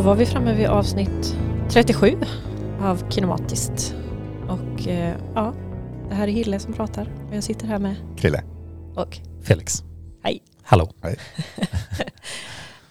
[0.00, 1.36] Då var vi framme vid avsnitt
[1.68, 2.18] 37
[2.80, 3.94] av Kinematiskt.
[4.48, 5.54] Och eh, ja,
[6.08, 8.42] det här är Hille som pratar och jag sitter här med Krille.
[8.96, 9.82] och Felix.
[10.22, 10.42] Hej.
[10.62, 10.92] Hallå.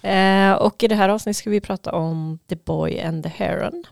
[0.01, 3.83] Eh, och i det här avsnittet ska vi prata om The Boy and the Heron.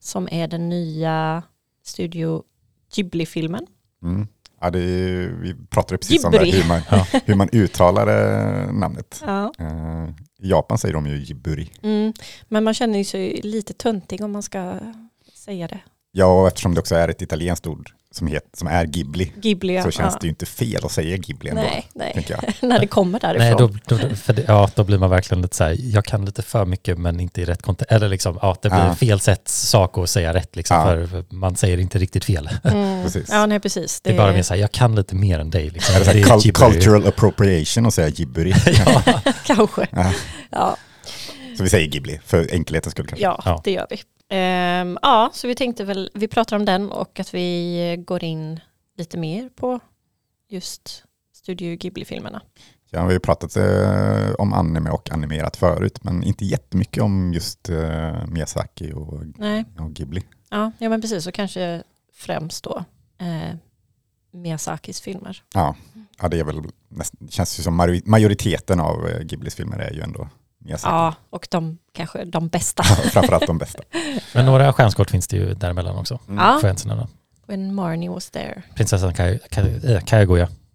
[0.00, 1.42] Som är den nya
[1.84, 2.42] Studio
[2.94, 3.66] Ghibli-filmen.
[4.02, 4.26] Mm.
[4.60, 6.60] Ja, det är, vi pratade precis om det, Ghibli.
[6.60, 7.06] hur man, Ja.
[7.24, 9.22] hur man uttalar eh, namnet.
[9.26, 9.52] Ja.
[9.58, 10.08] Eh,
[10.42, 11.70] I Japan säger de ju Jiburi.
[11.82, 12.12] Mm.
[12.48, 14.78] Men man känner ju sig lite töntig om man ska
[15.34, 15.80] säga det.
[16.12, 19.74] Ja, och eftersom det också är ett italienskt ord som, het, som är Ghibli Ghibli,
[19.74, 19.82] ja.
[19.82, 20.18] så känns ja.
[20.20, 21.62] det ju inte fel att säga Ghibli ändå.
[21.62, 22.26] Nej, nej.
[22.60, 23.70] När det kommer därifrån.
[23.70, 26.24] Nej, då, då, för det, ja, då blir man verkligen lite så här, jag kan
[26.24, 27.92] lite för mycket men inte i rätt kontext.
[27.92, 28.94] Eller liksom, ja, det blir Ja.
[28.94, 30.84] fel sätt sak att säga rätt liksom, Ja.
[31.06, 32.48] för man säger inte riktigt fel.
[32.64, 33.02] Mm.
[33.04, 33.28] Precis.
[33.30, 34.00] Ja, nej precis.
[34.00, 35.70] Det är bara mer så här, jag kan lite mer än dig.
[35.70, 35.94] Liksom.
[36.00, 36.72] Är det är cul- gibberish.
[36.72, 38.54] cultural appropriation att säga Jiburi?
[38.86, 39.02] ja,
[39.46, 39.86] Kanske.
[39.90, 40.12] Ja.
[40.50, 40.76] Ja,
[41.56, 43.24] Så vi säger Ghibli, för enkelhetens skull kanske.
[43.24, 43.60] Ja.
[43.64, 44.00] det gör vi.
[44.34, 48.60] Ehm, ja, så vi tänkte väl, vi pratar om den och att vi går in
[48.98, 49.80] lite mer på
[50.48, 52.42] just Studio Ghibli-filmerna.
[52.90, 57.68] Ja, vi har pratat eh, om anime och animerat förut, men inte jättemycket om just
[57.68, 59.12] eh, Miyazaki och,
[59.78, 60.22] och Ghibli.
[60.50, 62.84] ja, ja men precis, och kanske främst då
[63.18, 63.56] eh,
[64.30, 65.42] Miyazakis filmer.
[65.54, 65.76] Ja,
[66.20, 69.92] ja det är väl näst, känns ju som majori- majoriteten av eh, Ghiblis filmer är
[69.92, 70.28] ju ändå.
[70.82, 72.82] Ja, och de kanske de bästa.
[73.12, 73.82] Framförallt de bästa.
[74.34, 76.18] men några stjärnskott finns det ju däremellan också.
[76.28, 76.44] Mm.
[76.44, 76.58] Ja.
[76.60, 77.08] Får.
[77.46, 78.62] When Marnie was there.
[78.74, 80.00] Prinsessan Ka- Ka- eh,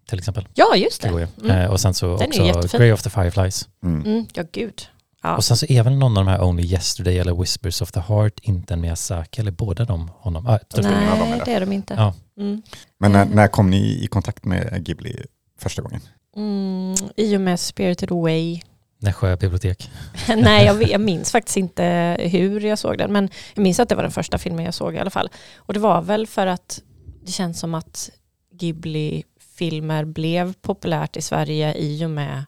[0.08, 0.48] till exempel.
[0.54, 1.08] Ja, just det.
[1.08, 1.50] Mm.
[1.50, 2.78] Eh, och sen så Den också.
[2.78, 3.68] Grey of the Fireflies.
[3.82, 4.04] Mm.
[4.04, 4.82] Mm, ja, gud.
[5.22, 5.36] Ja.
[5.36, 8.00] Och sen så är väl någon av de här Only Yesterday eller Whispers of the
[8.00, 10.46] Heart inte en Miyazaki eller båda de honom.
[10.46, 11.44] Ah, är Nej, det.
[11.44, 11.94] det är de inte.
[11.94, 12.14] Ja.
[12.40, 12.62] Mm.
[12.98, 13.34] Men när, Mm.
[13.36, 15.24] när kom ni i kontakt med Ghibli
[15.60, 16.00] första gången?
[16.36, 18.60] Mm, I och med Spirited Away.
[19.00, 19.90] Nässjö bibliotek.
[20.36, 23.12] Nej, jag, jag minns faktiskt inte hur jag såg den.
[23.12, 25.30] Men jag minns att det var den första filmen jag såg i alla fall.
[25.56, 26.80] Och det var väl för att
[27.24, 28.10] det känns som att
[28.52, 32.44] Ghibli-filmer blev populärt i Sverige i och med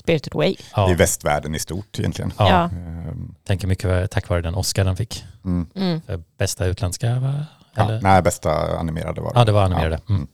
[0.00, 0.56] Spirited Away.
[0.76, 2.32] Ja, I västvärlden i stort egentligen.
[2.38, 2.64] ja, Ja.
[2.64, 5.24] Ehm, tänker mycket tack vare den Oscar den fick.
[5.44, 5.66] Mm.
[5.74, 6.00] Mm.
[6.00, 7.46] För bästa utländska, va?
[7.74, 9.38] Ja, nej, bästa animerade var det.
[9.38, 10.00] Ja, det var animerade.
[10.06, 10.14] Ja.
[10.14, 10.26] Mm.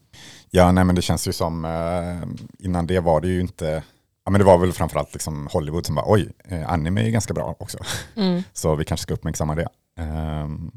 [0.49, 3.83] Ja, nej men det känns ju som, eh, innan det var det ju inte,
[4.25, 7.33] ja men det var väl framförallt liksom Hollywood som bara, oj, eh, anime är ganska
[7.33, 7.77] bra också.
[8.15, 8.43] Mm.
[8.53, 9.67] Så vi kanske ska uppmärksamma det.
[9.97, 10.71] Ehm,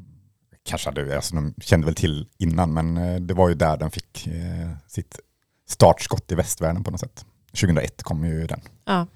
[0.64, 3.90] kanske hade, alltså de kände väl till innan, men eh, det var ju där den
[3.90, 5.20] fick eh, sitt
[5.68, 7.26] startskott i västvärlden på något sätt.
[7.46, 8.60] 2001 kom ju den.
[8.84, 9.06] Ja.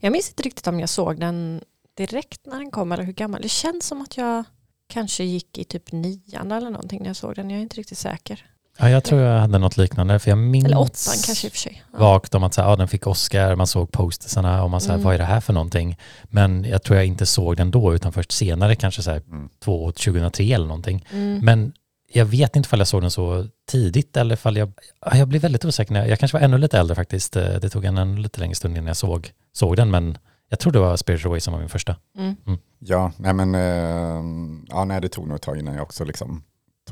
[0.00, 1.62] Jag minns inte riktigt om jag såg den
[1.96, 3.42] direkt när den kom eller hur gammal.
[3.42, 4.44] Det känns som att jag
[4.88, 7.50] kanske gick i typ nian eller någonting när jag såg den.
[7.50, 8.46] Jag är inte riktigt säker.
[8.78, 11.52] Ja, jag tror jag hade något liknande, för jag minns Eller åttan kanske i och
[11.52, 11.82] för sig.
[11.92, 11.98] Ja.
[11.98, 14.92] vagt om att så här, ja, den fick Oscar, man såg postersarna och man sa,
[14.92, 15.04] Mm.
[15.04, 15.98] vad är det här för någonting?
[16.24, 19.48] Men jag tror jag inte såg den då, utan först senare, kanske så här, Mm.
[19.64, 21.06] två, 2003 eller någonting.
[21.12, 21.38] Mm.
[21.44, 21.72] Men
[22.12, 24.72] jag vet inte ifall jag såg den så tidigt eller ifall jag,
[25.06, 25.92] ja, jag blir väldigt osäker.
[25.92, 27.36] när jag- Jag kanske var ännu lite äldre faktiskt.
[27.36, 30.18] Eh, Det tog en ännu lite längre stund innan jag såg, såg den, men
[30.48, 31.96] jag tror det var Spirit Away som var min första.
[32.18, 32.36] Mm.
[32.78, 34.22] Ja, nej men eh,
[34.68, 36.42] ja, nej, det tog nog ett tag innan jag också liksom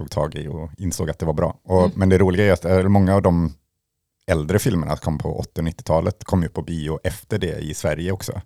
[0.02, 1.58] tog tag i och insåg att det var bra.
[1.64, 1.92] Och, Mm.
[1.96, 3.54] Men det roliga är att eh, många av de
[4.26, 7.74] äldre filmerna som kom på 80 och 90-talet kom ju på bio efter det i
[7.74, 8.40] Sverige också.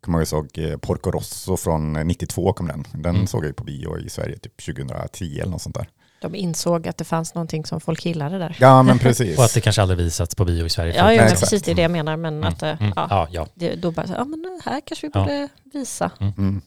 [0.00, 2.84] Kommer jag såg eh, Porco Rosso från eh, 92 kom den.
[2.92, 3.26] Den Mm.
[3.26, 5.88] såg jag ju på bio i Sverige typ 2010 eller något sånt där.
[6.20, 8.56] De insåg att det fanns någonting som folk gillade där.
[8.60, 9.38] Ja men precis.
[9.38, 10.94] Och att det kanske aldrig visats på bio i Sverige.
[10.96, 11.40] Ja, exakt.
[11.40, 12.16] precis det är det jag menar.
[12.16, 15.10] Men Mm, att, eh, mm, ja, ja, det, då bara, ja men här kanske vi
[15.14, 15.20] Ja.
[15.20, 16.10] borde visa.
[16.20, 16.60] Mm.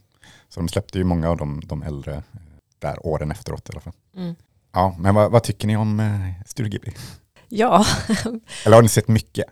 [0.50, 2.22] Så de släppte ju många av de, de äldre eh,
[2.81, 3.93] där åren efteråt i alla fall.
[4.17, 4.35] Mm.
[4.73, 6.91] Ja, men vad, vad tycker ni om eh, Studio Ghibli?
[7.49, 7.85] Ja,
[8.66, 9.45] Eller har ni sett mycket?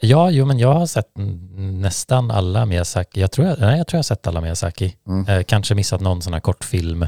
[0.00, 1.10] Ja, jo, men jag har sett
[1.56, 3.20] nästan alla Miyazaki.
[3.20, 4.96] Jag tror jag, nej, jag, tror jag har sett alla Miyazaki.
[5.06, 5.26] Mm.
[5.28, 7.06] Eh, kanske missat någon sån här kortfilm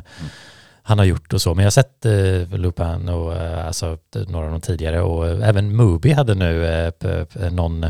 [0.83, 1.55] han har gjort och så.
[1.55, 3.99] Men jag har sett eh, Lupin och eh, alltså,
[4.29, 5.03] några av de tidigare.
[5.03, 7.87] Och eh, även Mubi hade nu eh, p- p- någon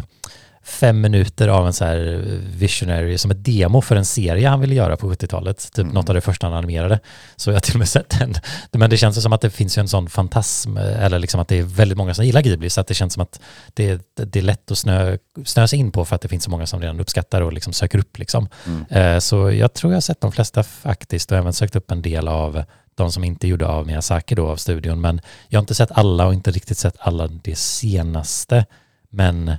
[0.71, 2.23] fem minuter av en så här
[2.57, 5.59] visionary som ett demo för en serie han ville göra på 70-talet.
[5.73, 5.95] Typ Mm.
[5.95, 7.01] något av det första han animerade.
[7.37, 8.35] Så jag har till och med sett den.
[8.73, 11.59] Men det känns som att det finns ju en sån fantasm, eller liksom att det
[11.59, 13.41] är väldigt många som gillar Ghibli, så att det känns som att
[13.75, 16.51] det, det är lätt att snö, snöa sig in på för att det finns så
[16.51, 18.19] många som redan uppskattar och liksom söker upp.
[18.19, 18.49] Liksom.
[18.67, 18.85] Mm.
[19.15, 22.03] Eh, Så jag tror jag har sett de flesta faktiskt och även sökt upp en
[22.03, 22.63] del av
[22.95, 25.01] de som inte gjorde av Miyazaki då av studion.
[25.01, 28.67] Men jag har inte sett alla och inte riktigt sett alla det senaste.
[29.11, 29.53] Men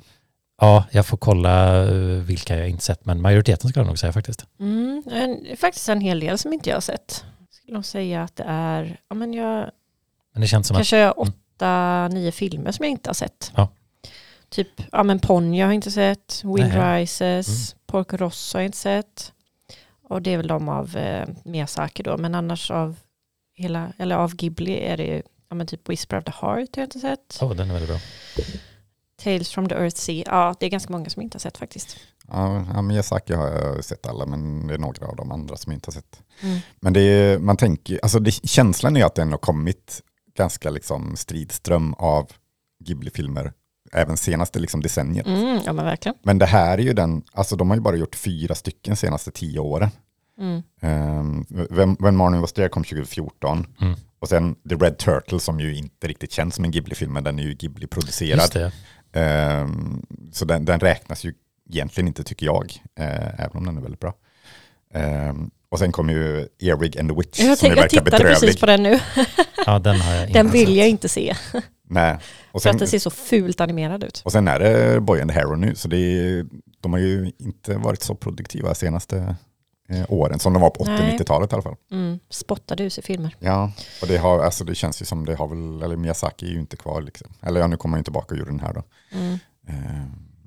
[0.61, 3.05] ja, jag får kolla eh, vilka jag inte sett.
[3.05, 4.45] Men majoriteten skulle jag nog säga faktiskt.
[4.59, 7.25] mm, en, faktiskt en hel del som inte jag har sett.
[7.49, 9.71] Skulle nog säga att det är, ja men jag,
[10.33, 13.51] Men det känns som att kanske åtta, nio filmer som jag inte har sett.
[13.55, 13.69] Ja.
[14.49, 17.01] Typ, ja men Ponyo har jag inte sett, Wind Nej.
[17.01, 19.31] Rises, Porco Rosso har jag inte sett.
[20.09, 22.95] Och det är väl de av eh, Miyazaki då, men annars av
[23.55, 26.81] hela, eller av Ghibli är det ju, ja men typ Whisper of the Heart har
[26.81, 27.37] jag inte sett.
[27.41, 27.99] Oh, den är väldigt bra.
[29.23, 31.97] Tales from the Earth Sea, ja det är ganska många som inte har sett faktiskt.
[32.27, 35.77] Ja, Miyazaki har jag sett alla, men det är några av de andra som jag
[35.77, 36.21] inte har sett.
[36.41, 36.59] Mm.
[36.81, 40.01] Men det är, man tänker, alltså det, känslan är att den har kommit
[40.37, 42.31] ganska liksom stridström av
[42.83, 43.53] Ghibli-filmer,
[43.93, 45.27] även senaste liksom decenniet.
[45.27, 46.15] Mm, ja men verkligen.
[46.23, 49.31] Men det här är ju den, alltså de har ju bara gjort fyra stycken senaste
[49.31, 49.89] tio åren.
[50.39, 50.63] Mm.
[50.81, 53.67] Um, When, When Morning Was There kom 2014.
[53.81, 53.95] Mm.
[54.19, 57.39] Och sen The Red Turtle som ju inte riktigt känns som en Ghibli-film, men den
[57.39, 58.71] är ju Ghibli-producerad.
[59.13, 61.33] Ehm, så den, den räknas ju
[61.69, 64.13] egentligen inte tycker jag, eh, även om den är väldigt bra.
[64.93, 68.39] Ehm, och sen kom ju Earwig and the Witch Jag, som jag verkar tittade bedrövlig.
[68.39, 68.99] precis på den nu.
[69.65, 70.75] Ja, den har jag inte Den vill sett.
[70.75, 71.35] jag inte se.
[71.89, 72.17] Nej.
[72.51, 74.21] Och För sen, att den ser så fult animerad ut.
[74.25, 76.45] och sen är det Boy and the Hero nu, så det är,
[76.81, 79.35] de har ju inte varit så produktiva senaste
[80.09, 81.17] åren, som de var på 80 Nej.
[81.17, 81.75] 90-talet i alla fall.
[81.91, 82.19] Mm.
[82.29, 83.35] Spottade ut i filmer.
[83.39, 83.71] Ja,
[84.01, 86.59] och det, har, alltså det känns ju som det har väl, eller Miyazaki är ju
[86.59, 87.27] inte kvar liksom.
[87.41, 88.83] Eller ja, nu kommer han ju tillbaka och gjorde den här då.
[89.17, 89.33] Mm.
[89.67, 89.75] Eh,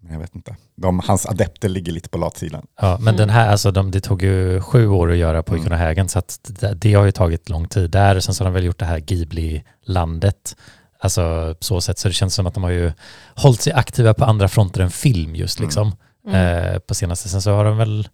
[0.01, 0.57] men jag vet inte.
[0.77, 2.67] De, hans adepter ligger lite på latsidan.
[2.81, 3.17] Ja, men Mm.
[3.17, 5.73] den här, alltså de, det tog ju sju år att göra på Mm.
[5.73, 8.21] Hägen, så att det, det har ju tagit lång tid där.
[8.21, 10.57] Sen så har de väl gjort det här Ghibli-landet.
[10.99, 12.93] Alltså så sätt, så det känns som att de har ju
[13.35, 15.67] hållit sig aktiva på andra fronter än film just Mm.
[15.69, 15.97] liksom.
[16.27, 16.65] Mm.
[16.75, 17.29] Eh, på senaste.
[17.29, 18.09] Sen så har de väl,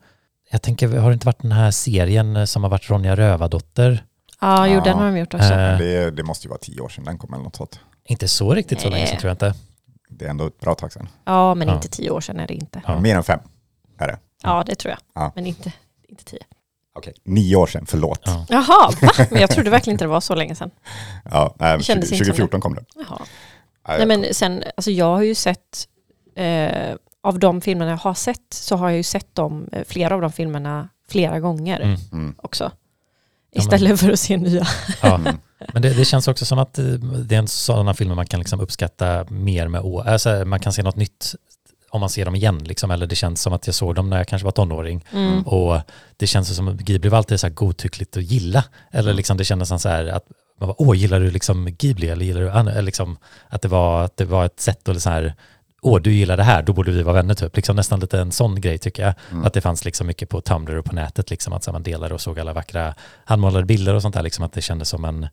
[0.50, 4.04] jag tänker, har det inte varit den här serien som har varit Ronja Rövardotter?
[4.40, 4.80] Ja, jo Ja.
[4.84, 5.52] den har de gjort också.
[5.52, 7.80] Eh, Det, det måste ju vara tio år sedan den kom eller något sånt.
[8.04, 8.94] inte så riktigt så Nej.
[8.98, 9.54] länge sedan tror jag inte.
[10.10, 11.08] Det är ändå ett bra tag sedan.
[11.24, 11.74] Ja, men Ja.
[11.74, 12.82] inte tio år sedan är det inte.
[12.86, 13.00] Ja.
[13.00, 13.40] Mer än fem
[13.98, 14.18] är det.
[14.42, 14.98] Ja, det tror jag.
[15.22, 15.32] Ja.
[15.34, 15.72] Men inte,
[16.08, 16.38] inte tio.
[16.94, 18.20] Okej, nio år sedan, förlåt.
[18.24, 18.46] Ja.
[18.48, 19.26] Jaha, va?
[19.30, 20.70] Men jag trodde verkligen inte det var så länge sedan.
[21.30, 22.84] Ja, Det kändes 20, inte som 2014 kom den.
[22.96, 23.18] Jaha.
[23.88, 25.88] Ja, Nej, men sen, alltså jag har ju sett,
[26.36, 30.14] eh, av de filmerna jag har sett, så har jag ju sett dem, eh, flera
[30.14, 32.00] av de filmerna flera gånger Mm.
[32.12, 32.34] Mm.
[32.38, 32.64] också.
[32.64, 32.70] Ja,
[33.52, 34.66] men- Istället för att se nya.
[35.02, 35.14] Ja.
[35.60, 35.72] Mm.
[35.72, 38.40] Men det, det känns också som att eh, det är en sådana filmer man kan
[38.40, 40.08] liksom uppskatta mer med år.
[40.08, 41.34] Alltså, man kan se något nytt
[41.90, 42.90] om man ser dem igen, liksom.
[42.90, 45.04] eller det känns som att jag såg dem när jag kanske var tonåring.
[45.12, 45.42] Mm.
[45.42, 45.80] Och
[46.16, 48.64] det känns som att Ghibli var alltid så här godtyckligt att gilla.
[48.90, 50.24] Eller liksom det kändes som så här att
[50.60, 53.16] man bara, åh, gillar du liksom Ghibli eller gillar du, an-" eller liksom
[53.48, 55.34] att det var, att det var ett sätt att så här,
[55.80, 57.56] åh, du gillar det här, då borde vi vara vänner typ.
[57.56, 59.14] Liksom nästan lite en sån grej tycker jag.
[59.30, 59.44] Mm.
[59.44, 62.20] Att det fanns liksom mycket på Tumblr och på nätet, liksom att man delade och
[62.20, 62.94] såg alla vackra
[63.24, 65.28] handmålade bilder och sånt där, liksom att det kändes som en,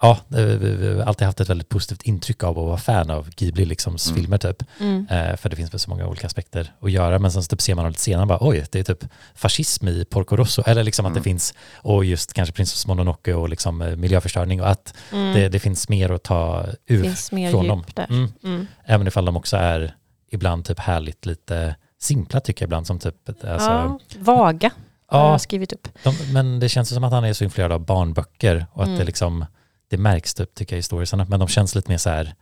[0.00, 3.30] ja, eh, vi har alltid haft ett väldigt positivt intryck av att vara fan av
[3.30, 4.16] Ghibli, liksom Mm.
[4.16, 4.62] filmer typ.
[4.80, 5.06] Mm.
[5.10, 7.18] Eh, för det finns väl så många olika aspekter att göra.
[7.18, 9.04] Men sen typ ser man lite senare bara oj, det är typ
[9.34, 10.62] fascism i Porco Rosso.
[10.66, 11.20] Eller liksom att Mm.
[11.20, 15.34] det finns, och just kanske Prinsess Mononoke och liksom eh, miljöförstöring och att Mm.
[15.34, 17.84] det, det finns mer att ta ur finns mer från dem.
[17.94, 18.06] där.
[18.10, 18.32] Mm.
[18.44, 18.66] Mm.
[18.84, 19.94] Även ifall de också är
[20.30, 24.70] ibland typ härligt lite simpla tycker jag ibland som typ, alltså, ja, vaga
[25.06, 25.88] har ja, jag skrivit upp.
[26.02, 28.98] de, men det känns som att han är så influerad av barnböcker och att Mm.
[28.98, 29.44] det liksom,
[29.88, 32.34] det märks typ tycker jag i storiesarna, men de känns lite mer så här,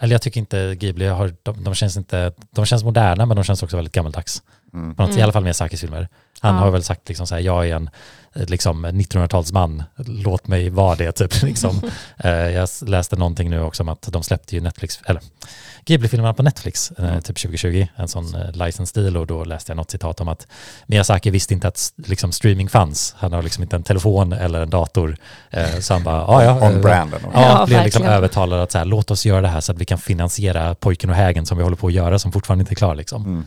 [0.00, 3.44] eller jag tycker inte Ghibli har, de, de känns inte, de känns moderna men de
[3.44, 4.42] känns också väldigt gammaldags.
[4.76, 4.94] Mm.
[4.94, 5.20] På något, Mm.
[5.20, 6.08] I alla fall med Sakis filmer.
[6.40, 6.60] Han Ja.
[6.60, 7.90] har väl sagt liksom så här, jag är en
[8.34, 11.42] eh, liksom 1900-talsman, låt mig vara det typ.
[11.42, 11.80] Liksom.
[12.18, 15.22] Eh, jag läste någonting nu också om att de släppte ju Netflix, eller
[15.84, 17.22] Ghibli-filmerna på Netflix, eh, Mm.
[17.22, 20.46] typ 2020, en sån eh, license deal och då läste jag något citat om att
[20.86, 23.14] Miyazaki visste inte att liksom, streaming fanns.
[23.18, 25.16] Han har liksom inte en telefon eller en dator.
[25.50, 26.66] Eh, så han bara, ja ja.
[26.68, 27.20] On eh, branden.
[27.34, 29.78] Ja, Ja, blev liksom övertalad att så här, låt oss göra det här så att
[29.78, 32.72] vi kan finansiera Pojken och hägen som vi håller på att göra som fortfarande inte
[32.72, 33.24] är klar liksom.
[33.24, 33.44] Mm.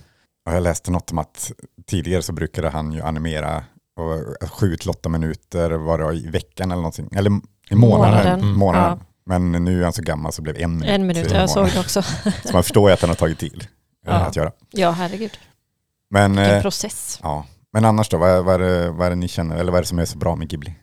[0.50, 1.52] Och jag läste något om att
[1.88, 3.64] tidigare så brukade han ju animera
[4.00, 7.10] och sju till åtta minuter var det i veckan eller någonting.
[7.16, 7.32] Eller
[7.70, 8.12] i månaden.
[8.12, 8.40] Månaden.
[8.40, 8.54] Mm.
[8.60, 9.00] månaden.
[9.26, 10.90] Men nu är han så gammal så blev en minut.
[10.90, 12.02] En minut, jag såg det också.
[12.46, 13.68] Så man förstår ju att han har tagit till eh,
[14.06, 14.14] Ja.
[14.14, 14.52] att göra.
[14.72, 15.32] Ja, herregud.
[16.10, 17.20] Men, Vilken eh, process.
[17.24, 17.46] ja.
[17.74, 19.78] Men annars då, vad är, vad, är det, vad är det ni känner, eller vad
[19.78, 20.76] är det som är så bra med Ghibli?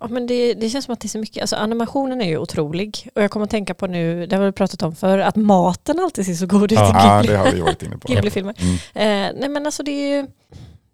[0.00, 2.38] Ja, men det, det känns som att det är så mycket, alltså animationen är ju
[2.38, 3.08] otrolig.
[3.14, 6.00] Och jag kommer att tänka på nu, det har vi pratat om för att maten
[6.00, 6.88] alltid ser så god ut Ja.
[6.88, 7.32] i Ja, Ghibli.
[7.32, 8.08] det har vi varit inne på.
[8.12, 8.54] Ghibli-filmer.
[8.58, 8.74] Mm.
[8.74, 10.26] Eh, nej men alltså det är ju,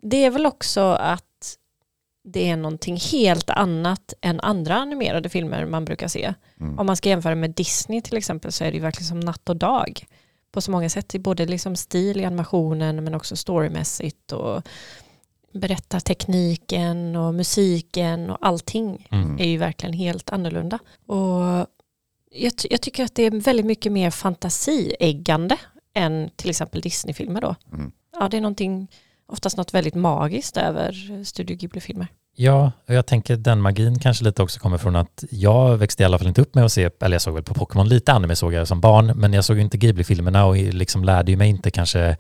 [0.03, 1.23] det är väl också att
[2.29, 6.35] det är någonting helt annat än andra animerade filmer man brukar se.
[6.61, 6.79] Mm.
[6.79, 9.49] Om man ska jämföra med Disney till exempel så är det ju verkligen som natt
[9.49, 10.05] och dag.
[10.53, 14.63] På så många sätt, i både liksom stil i animationen men också storymässigt och
[15.57, 19.39] berättartekniken och musiken och allting Mm.
[19.39, 20.79] är ju verkligen helt annorlunda.
[21.07, 21.67] Och
[22.33, 25.57] jag, ty- jag tycker att det är väldigt mycket mer fantasieggande
[25.95, 27.55] än till exempel Disney-filmer då.
[27.73, 27.93] Mm.
[28.21, 28.89] Ja, det är någonting,
[29.29, 32.07] oftast något väldigt magiskt över Studio Ghibli-filmer.
[32.39, 36.07] Ja, och jag tänker den magin kanske lite också kommer från att jag växte i
[36.07, 38.37] alla fall inte upp med att se, eller jag såg väl på Pokémon lite anime
[38.37, 41.49] såg jag som barn, men jag såg ju inte Ghibli-filmerna och liksom lärde ju mig
[41.49, 42.17] inte kanske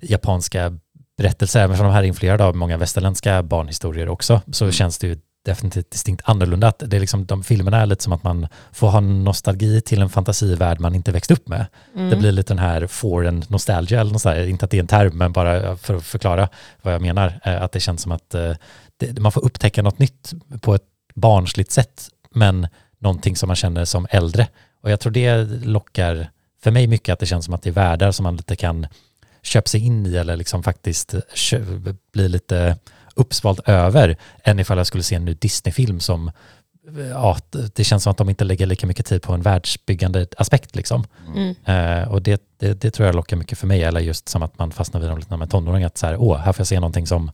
[0.00, 0.78] japanska
[1.18, 4.72] berättelser, även för de här är influerade av många västerländska barnhistorier också, så Mm.
[4.72, 6.68] känns det ju definitivt distinkt annorlunda.
[6.68, 10.02] Att det är liksom, de filmerna är lite som att man får ha nostalgi till
[10.02, 11.66] en fantasivärld man inte växt upp med.
[11.96, 12.10] Mm.
[12.10, 15.18] Det blir lite den här foreign nostalgia, eller något inte att det är en term,
[15.18, 16.48] men bara för att förklara
[16.82, 17.40] vad jag menar.
[17.44, 18.52] Eh, Att det känns som att eh,
[18.96, 23.84] det, man får upptäcka något nytt på ett barnsligt sätt, men någonting som man känner
[23.84, 24.46] som äldre.
[24.82, 26.30] Och jag tror det lockar
[26.62, 28.86] för mig mycket att det känns som att det är världar som man lite kan
[29.48, 32.76] köpa sig in i eller liksom faktiskt kö- bli lite
[33.14, 36.30] uppsvalt över än ifall jag skulle se en ny Disney-film som
[37.10, 37.36] ja,
[37.74, 41.04] det känns som att de inte lägger lika mycket tid på en världsbyggande aspekt liksom.
[41.34, 41.54] Mm.
[41.64, 44.58] Eh, och det, det, det tror jag lockar mycket för mig, eller just som att
[44.58, 46.60] man fastnar vid dem lite när man är tonåring, att så här, åh, här får
[46.60, 47.30] jag se någonting som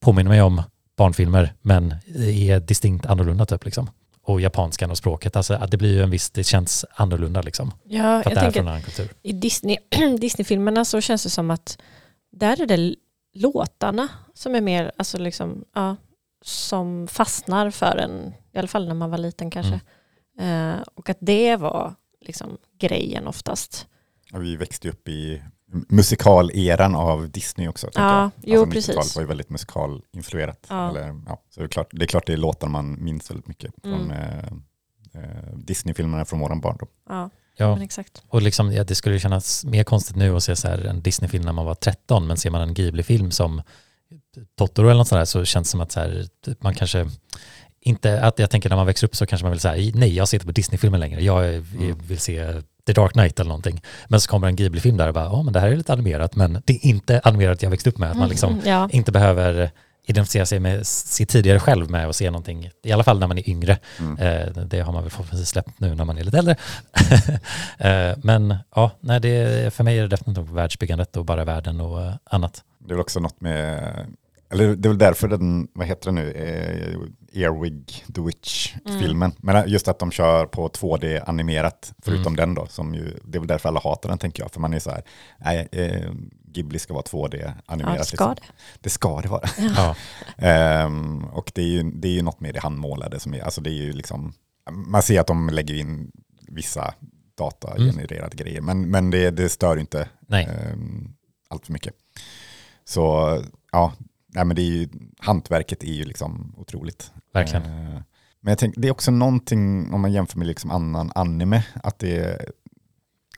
[0.00, 0.62] påminner mig om
[0.96, 3.90] barnfilmer, men är distinkt annorlunda typ liksom.
[4.24, 7.72] Och japanskan och språket, alltså att det blir ju en viss, det känns annorlunda liksom.
[7.84, 9.08] Ja, För att jag det är från en annan kultur.
[9.22, 9.76] i Disney,
[10.20, 11.78] Disney-filmerna så känns det som att
[12.32, 12.94] där är det
[13.34, 15.96] låtarna som är mer, alltså liksom, ja,
[16.42, 19.80] som fastnar för en, i alla fall när man var liten kanske.
[20.38, 23.86] Eh, och att det var liksom grejen oftast.
[24.32, 25.42] Och vi växte upp i
[25.88, 27.88] musikaleran av Disney också.
[27.94, 28.30] Ja, jag.
[28.42, 29.16] jo, 90-talet precis.
[29.16, 30.66] var ju väldigt musikalinfluerat.
[30.68, 30.90] Ja.
[30.90, 33.46] Eller, ja, så det är, klart, det är klart det är låtar man minns väldigt
[33.48, 34.10] mycket från Mm.
[34.10, 34.44] eh,
[35.22, 36.88] eh, Disney-filmerna från våran barndom.
[37.08, 38.22] Ja, Ja, men exakt.
[38.28, 41.02] och liksom, ja, det skulle ju kännas mer konstigt nu att se så här en
[41.02, 43.62] Disney-film när man var 13, men ser man en Ghibli-film som
[44.58, 46.26] Totoro eller något sånt där så känns det som att så här,
[46.60, 47.08] man kanske
[47.80, 50.28] inte, att jag tänker när man växer upp så kanske man vill säga nej jag
[50.28, 51.98] ser inte på Disney-filmer längre, jag är- Mm.
[51.98, 53.82] vill se The Dark Knight eller någonting.
[54.08, 56.36] Men så kommer en Ghibli-film där och bara, ja men det här är lite animerat,
[56.36, 58.10] men det är inte animerat jag växte upp med.
[58.10, 58.88] Att man liksom Mm, ja.
[58.92, 59.70] inte behöver
[60.06, 63.38] identifiera sig med sitt tidigare själv med och se någonting, i alla fall när man
[63.38, 63.78] är yngre.
[63.98, 64.18] Mm.
[64.18, 66.56] Eh, det har man väl förhoppningsvis släppt nu när man är lite äldre.
[67.78, 72.02] eh, men ja, nej, det, för mig är det definitivt världsbyggandet och bara världen och
[72.02, 72.62] eh, annat.
[72.78, 73.82] Det är väl också något med,
[74.52, 76.98] eller det är väl därför den, vad heter det nu, eh,
[77.34, 79.32] Earwig The Witch-filmen.
[79.38, 83.40] Men just att de kör på 2D animerat, förutom den då, som ju, det är
[83.40, 85.02] väl därför alla hatar den tänker jag, för man är så här,
[85.38, 86.12] nej, eh,
[86.44, 87.94] Ghibli ska vara 2D animerat.
[87.94, 88.34] Ja, det ska liksom.
[88.34, 88.78] det.
[88.80, 89.48] Det ska det vara.
[89.76, 89.96] Ja,
[90.36, 93.60] Ehm, och det är, ju, det är ju något med det handmålade som är, alltså
[93.60, 94.32] det är ju liksom,
[94.70, 96.12] man ser att de lägger in
[96.48, 96.94] vissa
[97.38, 100.08] datagenererade grejer, men, men det, det stör inte
[100.72, 101.14] um,
[101.48, 101.94] allt för mycket.
[102.84, 103.38] Så
[103.72, 103.92] ja,
[104.34, 107.12] nej, men det är ju, hantverket är ju liksom otroligt.
[107.34, 107.62] Verkligen.
[107.64, 108.00] Eh,
[108.40, 111.98] men jag tänker, det är också någonting, om man jämför med liksom annan anime, att
[111.98, 112.46] det är,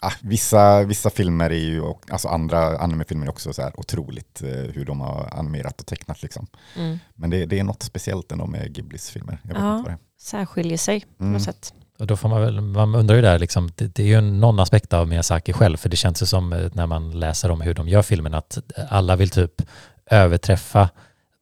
[0.00, 4.42] ah, vissa, vissa filmer är ju, och- alltså andra animefilmer är också så här otroligt
[4.42, 6.46] eh, hur de har animerat och tecknat liksom.
[6.76, 6.98] Mm.
[7.14, 9.38] Men det, det är något speciellt ändå med Ghiblis filmer.
[9.42, 9.76] Jag vet Ja.
[9.78, 11.32] inte vad det Särskiljer sig på Mm.
[11.32, 11.74] något sätt.
[11.98, 14.60] Och då får man väl, man undrar ju där liksom, det, det är ju någon
[14.60, 17.74] aspekt av Miyazaki själv, för det känns ju som eh, när man läser om hur
[17.74, 18.58] de gör filmen, att
[18.90, 19.62] alla vill typ
[20.10, 20.88] överträffa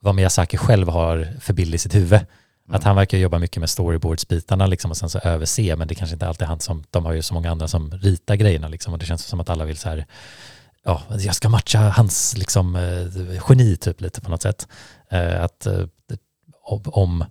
[0.00, 2.12] vad Miyazaki själv har för bild i sitt huvud.
[2.12, 2.76] Mm.
[2.76, 6.14] Att han verkar jobba mycket med storyboardsbitarna liksom, och sen så överse, men det kanske
[6.14, 8.92] inte alltid är han som, de har ju så många andra som ritar grejerna liksom,
[8.92, 10.06] och det känns som att alla vill så här,
[10.84, 14.68] ja, jag ska matcha hans liksom, eh, geni typ lite på något sätt.
[15.10, 15.84] Eh, att eh,
[16.84, 17.24] om-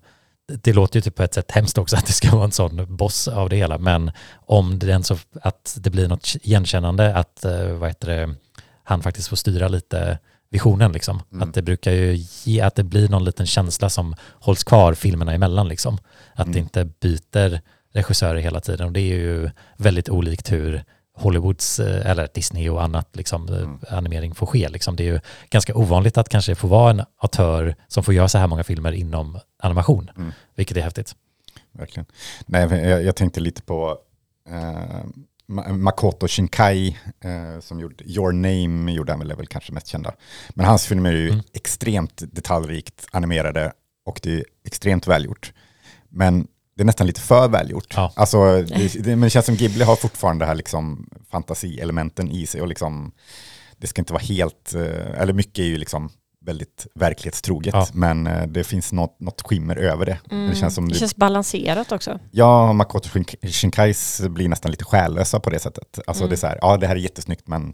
[0.63, 2.95] det låter ju typ på ett sätt hemskt också att det ska vara en sån
[2.95, 7.45] boss av det hela, men om det är så att det blir något igenkännande, att
[7.79, 8.35] vad heter det,
[8.83, 10.19] han faktiskt får styra lite
[10.51, 11.21] visionen liksom.
[11.31, 11.47] Mm.
[11.49, 15.33] Att det brukar ju ge, att det blir någon liten känsla som hålls kvar filmerna
[15.33, 15.97] emellan liksom.
[16.33, 16.63] Att det Mm.
[16.63, 17.61] inte byter
[17.93, 22.83] regissörer hela tiden och det är ju väldigt olikt hur Hollywoods, eh, eller Disney och
[22.83, 23.79] annat liksom, eh, Mm.
[23.89, 24.69] animering får ske.
[24.69, 24.95] Liksom.
[24.95, 28.37] Det är ju ganska ovanligt att kanske få vara en autör som får göra så
[28.37, 30.31] här många filmer inom animation, Mm.
[30.55, 31.15] vilket är häftigt.
[31.71, 32.05] Verkligen.
[32.45, 33.97] Nej, jag, jag tänkte lite på
[34.49, 35.03] eh,
[35.69, 40.13] Makoto Shinkai eh, som gjorde Your Name, gjorde han väl, är väl kanske mest kända.
[40.49, 41.41] Men hans filmer är ju Mm.
[41.53, 43.71] extremt detaljrikt animerade
[44.05, 45.53] och det är extremt välgjort.
[46.09, 47.93] Men det är nästan lite för välgjort.
[47.95, 48.13] Ja.
[48.15, 52.45] Alltså, det, det, men det känns som Ghibli har fortfarande det här liksom fantasielementen i
[52.47, 53.11] sig och liksom,
[53.77, 56.09] det ska inte vara helt, eh, eller mycket är ju liksom
[56.45, 57.87] väldigt verklighetstroget, Ja.
[57.93, 60.19] men eh, det finns något, något skimmer över det.
[60.31, 60.49] Mm.
[60.49, 62.19] Det känns som det det, känns balanserat också.
[62.31, 65.99] Ja, Makoto Shin- Shinkais blir nästan lite själlösa på det sättet.
[66.07, 66.29] Alltså Mm.
[66.29, 67.73] det är så här, ja det här är jättesnyggt men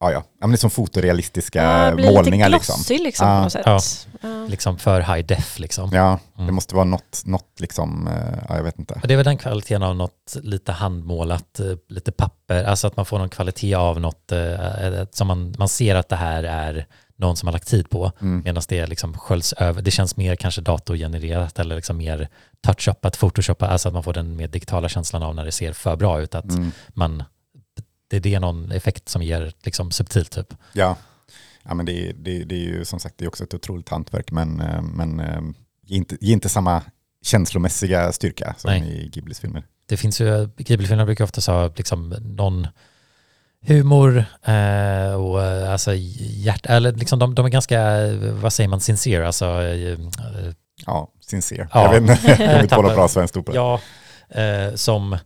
[0.00, 0.18] ja, ja.
[0.40, 2.74] ja men det är som fotorealistiska Ja, det blir målningar lite liksom.
[2.76, 3.36] glossy liksom, Ja.
[3.36, 3.62] på något sätt.
[3.66, 3.80] Ja.
[4.22, 4.46] Ja.
[4.48, 5.90] Liksom för high def liksom.
[5.92, 6.54] Ja, det Mm.
[6.54, 8.94] måste vara något, något liksom, eh, ja jag vet inte.
[9.02, 12.96] Och Det är väl den kvaliteten av något lite handmålat, eh, lite papper, alltså att
[12.96, 16.86] man får någon kvalitet av något eh, som man, man ser att det här är
[17.18, 18.42] någon som har lagt tid på, Mm.
[18.44, 19.82] medan det liksom sköljs över.
[19.82, 22.28] Det känns mer kanske datorgenererat eller liksom mer
[22.66, 25.96] touch-upat, photoshoppat, alltså att man får den mer digitala känslan av när det ser för
[25.96, 26.70] bra ut, att Mm.
[26.88, 27.22] man,
[28.10, 30.54] det är det någon effekt som ger liksom subtilt typ.
[30.72, 30.96] Ja.
[31.62, 34.30] Ja, men det, det, det är ju som sagt det är också ett otroligt hantverk
[34.30, 35.40] men, eh, men eh,
[35.86, 36.82] ger inte, ger inte samma
[37.24, 39.04] känslomässiga styrka som Nej.
[39.04, 39.62] i Ghiblis filmer.
[39.86, 42.66] Det finns ju, Ghibli-filmer brukar ofta ha liksom någon
[43.68, 48.68] humor eh, och eh, alltså hjärt, eller liksom de, de är ganska, eh, vad säger
[48.68, 49.98] man, sincere, alltså eh, eh,
[50.86, 51.68] Ja, sincere.
[51.72, 51.82] Ja.
[51.94, 53.56] Jag vet inte, jag vet inte vad bra svenskt ord på det.
[53.56, 53.80] ja,
[54.42, 55.16] eh, som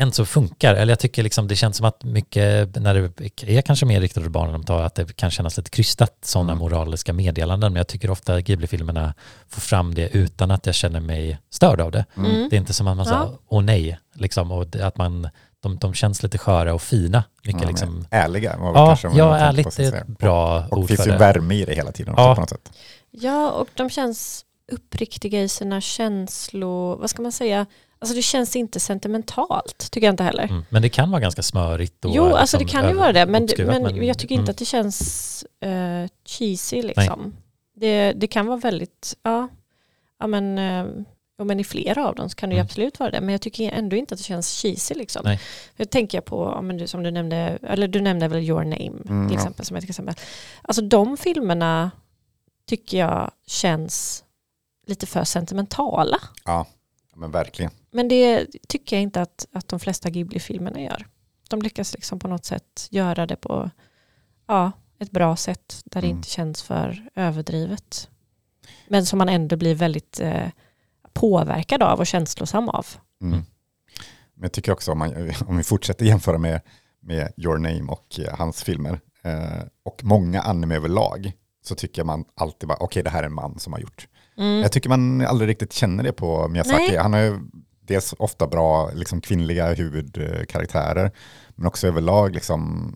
[0.00, 0.74] ändå så funkar.
[0.74, 4.24] Eller jag tycker liksom det känns som att mycket, när det är kanske mer riktat
[4.24, 6.58] åt barn, de tar att det kan kännas lite krystat, sådana Mm.
[6.62, 7.72] moraliska meddelanden.
[7.72, 9.14] Men jag tycker ofta Ghibli-filmerna
[9.48, 12.04] får fram det utan att jag känner mig störd av det.
[12.16, 12.48] Mm.
[12.50, 13.12] Det är inte som att man Ja.
[13.12, 15.28] säger åh nej, liksom, och att man,
[15.68, 17.24] de, de känns lite sköra och fina.
[17.44, 17.94] Mycket Ja, liksom.
[17.94, 21.06] men Ärliga var Ja, kanske ja ärligt är ett bra Och det ord finns för
[21.06, 21.18] ju det.
[21.18, 22.34] värme i det hela tiden också Ja.
[22.34, 22.72] på något sätt.
[23.10, 26.96] Ja, och de känns uppriktiga i sina känslor.
[26.96, 27.66] Vad ska man säga?
[27.98, 30.44] Alltså det känns inte sentimentalt, tycker jag inte heller.
[30.44, 30.64] Mm.
[30.68, 32.04] Men det kan vara ganska smörigt.
[32.04, 34.42] Och jo, alltså det liksom kan ju vara det, men, uppskruvat, men, jag tycker inte
[34.42, 34.50] mm.
[34.50, 37.36] att det känns eh, cheesy liksom.
[37.74, 39.48] Det, det kan vara väldigt, ja,
[40.20, 40.86] ja men, eh,
[41.38, 42.66] ja, men i flera av dem så kan det ju Mm.
[42.66, 45.22] absolut vara det, men jag tycker ändå inte att det känns cheesy liksom.
[45.24, 45.40] Nej.
[45.76, 48.76] Jag tänker på, ja, men du, som du nämnde, eller du nämnde väl Your Name
[49.08, 49.40] Mm, till ja.
[49.40, 50.14] exempel som ett exempel.
[50.62, 51.90] Alltså de filmerna
[52.66, 54.24] tycker jag känns
[54.86, 56.18] lite för sentimentala.
[56.44, 56.66] Ja,
[57.14, 57.70] men verkligen.
[57.90, 61.06] Men det tycker jag inte att, att de flesta Ghibli-filmerna gör.
[61.48, 63.70] De lyckas liksom på något sätt göra det på
[64.46, 66.16] ja, ett bra sätt där det Mm.
[66.16, 68.08] inte känns för överdrivet.
[68.88, 70.48] Men som man ändå blir väldigt eh,
[71.16, 72.86] påverkad av och känslosam av.
[73.22, 73.44] Mm.
[74.34, 76.60] Men jag tycker också om, man, om vi fortsätter jämföra med,
[77.00, 81.32] med Your Name och eh, hans filmer eh, och många anime överlag
[81.64, 84.08] så tycker man alltid bara okej det här är en man som har gjort.
[84.36, 84.62] Mm.
[84.62, 86.88] Jag tycker man aldrig riktigt känner det på Miyazaki.
[86.88, 86.96] Nej.
[86.96, 87.38] Han har ju
[87.80, 91.10] dels ofta bra liksom, kvinnliga huvudkaraktärer
[91.54, 92.92] men också överlag liksom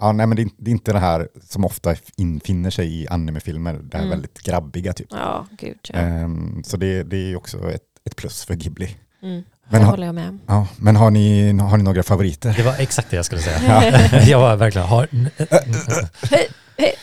[0.00, 3.08] Ja, nej, men det är, det är inte det här som ofta infinner sig i
[3.08, 4.10] animefilmer, det här Mm.
[4.10, 5.06] väldigt grabbiga typ.
[5.10, 5.98] Ja, gud ja.
[5.98, 8.96] Ehm, så det, det är ju också ett, ett plus för Ghibli.
[9.22, 9.42] Mm.
[9.68, 10.38] Men det håller jag med.
[10.46, 12.54] Ja, men har ni, har ni några favoriter?
[12.56, 13.82] Det var exakt det jag skulle säga.
[14.26, 14.86] jag var verkligen...
[14.86, 15.08] Har,
[16.30, 16.94] Hej, hej.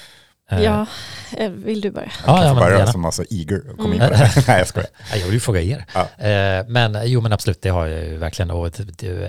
[0.63, 0.85] Ja,
[1.49, 2.11] vill du börja?
[2.25, 4.01] ja, jag ja men börja som var så eager och kom Mm.
[4.01, 4.43] in på det.
[4.47, 4.89] Nej, jag skojar.
[5.11, 5.85] Ja, Jag vill ju fråga er.
[5.93, 6.25] Ja.
[6.27, 8.51] Eh, Men jo men absolut, det har jag ju verkligen.
[8.51, 8.67] Och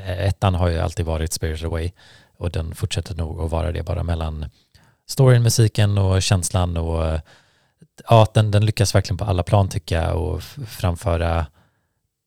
[0.06, 1.90] ettan har ju alltid varit Spirited Away.
[2.36, 4.50] Och den fortsätter nog att vara det bara mellan
[5.08, 6.76] storyn, musiken och känslan.
[6.76, 7.20] Och eh,
[8.08, 11.46] ja, den, den lyckas verkligen på alla plan tycker jag och framföra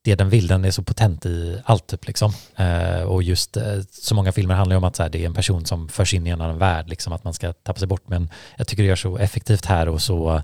[0.04, 0.46] det den vill.
[0.46, 2.32] Den är så potent i allt typ liksom.
[2.56, 5.26] Eh, och just eh, så många filmer handlar ju om att så här, det är
[5.26, 7.88] en person som förs in i en annan värld, liksom att man ska tappa sig
[7.88, 8.08] bort.
[8.08, 10.42] Men jag tycker det gör så effektivt här och så eh,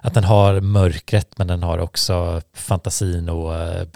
[0.00, 3.86] att den har mörkret men den har också fantasin och eh,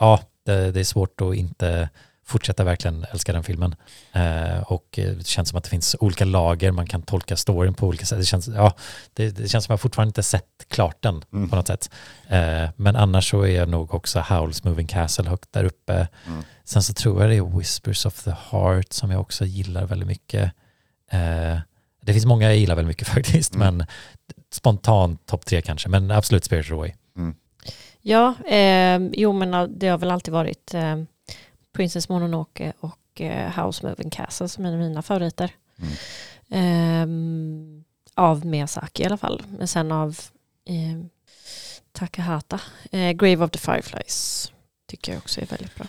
[0.00, 1.88] ja, det, det är svårt att inte
[2.26, 3.74] fortsätta verkligen älska den filmen.
[4.12, 7.74] Eh, och eh, det känns som att det finns olika lager, man kan tolka storyn
[7.74, 8.18] på olika sätt.
[8.18, 8.72] Det känns, ja,
[9.12, 11.48] det, det känns som att jag fortfarande inte sett klart den Mm.
[11.50, 11.90] på något sätt.
[12.28, 16.08] Eh, men annars så är jag nog också Howls Moving Castle högt där uppe.
[16.26, 16.42] Mm.
[16.64, 20.08] Sen så tror jag det är Whispers of the Heart som jag också gillar väldigt
[20.08, 20.42] mycket.
[21.10, 21.58] Eh,
[22.02, 23.76] det finns många jag gillar väldigt mycket faktiskt, Mm.
[23.76, 23.86] men
[24.52, 26.92] spontant topp tre kanske, men absolut Spirited Away.
[28.06, 30.96] Ja, eh, jo men det har väl alltid varit eh,
[31.74, 35.50] Princess Mononoke och eh, House Moving Castle som är mina favoriter.
[35.78, 35.92] Mm.
[36.50, 37.84] Ehm,
[38.14, 39.42] av Miyazaki i alla fall.
[39.58, 40.18] Men sen av
[40.68, 41.06] eh,
[41.92, 42.60] Takahata.
[42.90, 44.52] Eh, Grave of the Fireflies
[44.88, 45.86] tycker jag också är väldigt bra.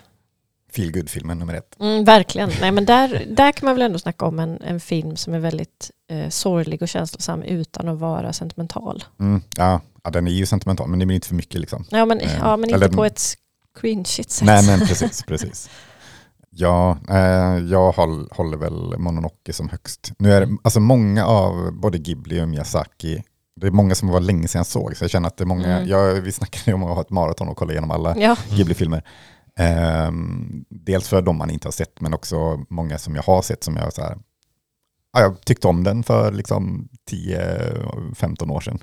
[0.71, 1.75] Feel filmen nummer ett.
[1.79, 2.51] Mm, verkligen.
[2.61, 5.39] Nej, men där, där kan man väl ändå snacka om en, en film som är
[5.39, 9.03] väldigt eh, sorglig och känslosam utan att vara sentimental.
[9.19, 9.41] Mm.
[9.57, 11.85] Ja, ja, den är ju sentimental men det blir inte för mycket liksom.
[11.89, 13.35] Ja, men, Eh, ja, men inte på ett
[13.81, 14.45] cringeigt sätt.
[14.45, 15.69] Nej men precis, precis.
[16.49, 20.11] Ja, eh, jag håll, håller väl Mononoke som högst.
[20.19, 23.23] Nu är det, alltså många av både Ghibli och Miyazaki,
[23.55, 25.45] det är många som var länge sedan jag såg, så jag känner att det är
[25.45, 25.89] många, Mm.
[25.89, 29.03] jag, vi snackade ju om att ha ett maraton och kolla igenom alla Ja, Ghibli-filmer.
[29.59, 33.63] Ehm, dels för de man inte har sett, men också många som jag har sett
[33.63, 34.17] som jag så här,
[35.13, 38.79] ja, jag tyckte om den för liksom 10-15 år sedan.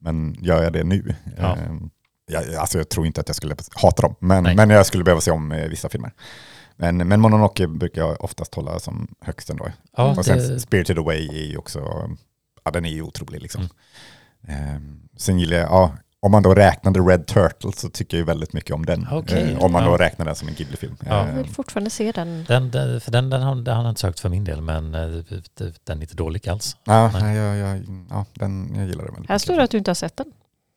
[0.00, 1.14] Men gör jag det nu?
[1.38, 1.56] Ja.
[1.56, 1.90] Ehm,
[2.28, 4.56] jag, alltså jag tror inte att jag skulle hata dem, men, Nej.
[4.56, 6.12] men jag skulle behöva se om eh, vissa filmer.
[6.76, 9.68] Men, men Mononoke brukar jag oftast hålla som högst ändå.
[9.96, 12.10] Ja, Och sen det, Spirited Away är ju också,
[12.64, 13.68] ja den är ju otrolig liksom.
[14.48, 14.74] Mm.
[14.76, 18.24] Ehm, sen gillar jag, ja, om man då räknade Red Turtle så tycker jag ju
[18.24, 19.06] väldigt mycket om den.
[19.12, 19.52] Okej.
[19.52, 19.96] Eh, om man då Ja.
[19.98, 20.96] räknar den som en Ghibli-film.
[21.06, 21.26] Ja.
[21.28, 22.44] jag vill fortfarande se den.
[22.48, 24.94] den, den, för den, den, har, den har jag inte sökt för min del, men
[24.94, 25.00] eh,
[25.84, 26.76] den är inte dålig alls.
[26.84, 29.78] ja, nej, jag, jag, ja, den, jag gillar den väldigt Här står det att du
[29.78, 30.26] inte har sett den.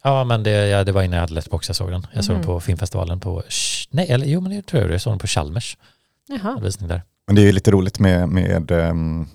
[0.04, 2.08] Ja, men det, ja, det var innan jag hade Letterboxd jag såg den.
[2.14, 2.42] Jag såg Mhm.
[2.42, 4.94] den på filmfestivalen på, Sh- nej, eller jo men det tror jag det.
[4.94, 5.78] Jag såg den på Chalmers.
[6.28, 6.60] Jaha.
[6.60, 7.02] Visning där.
[7.28, 9.28] Men det är ju lite roligt med, med um,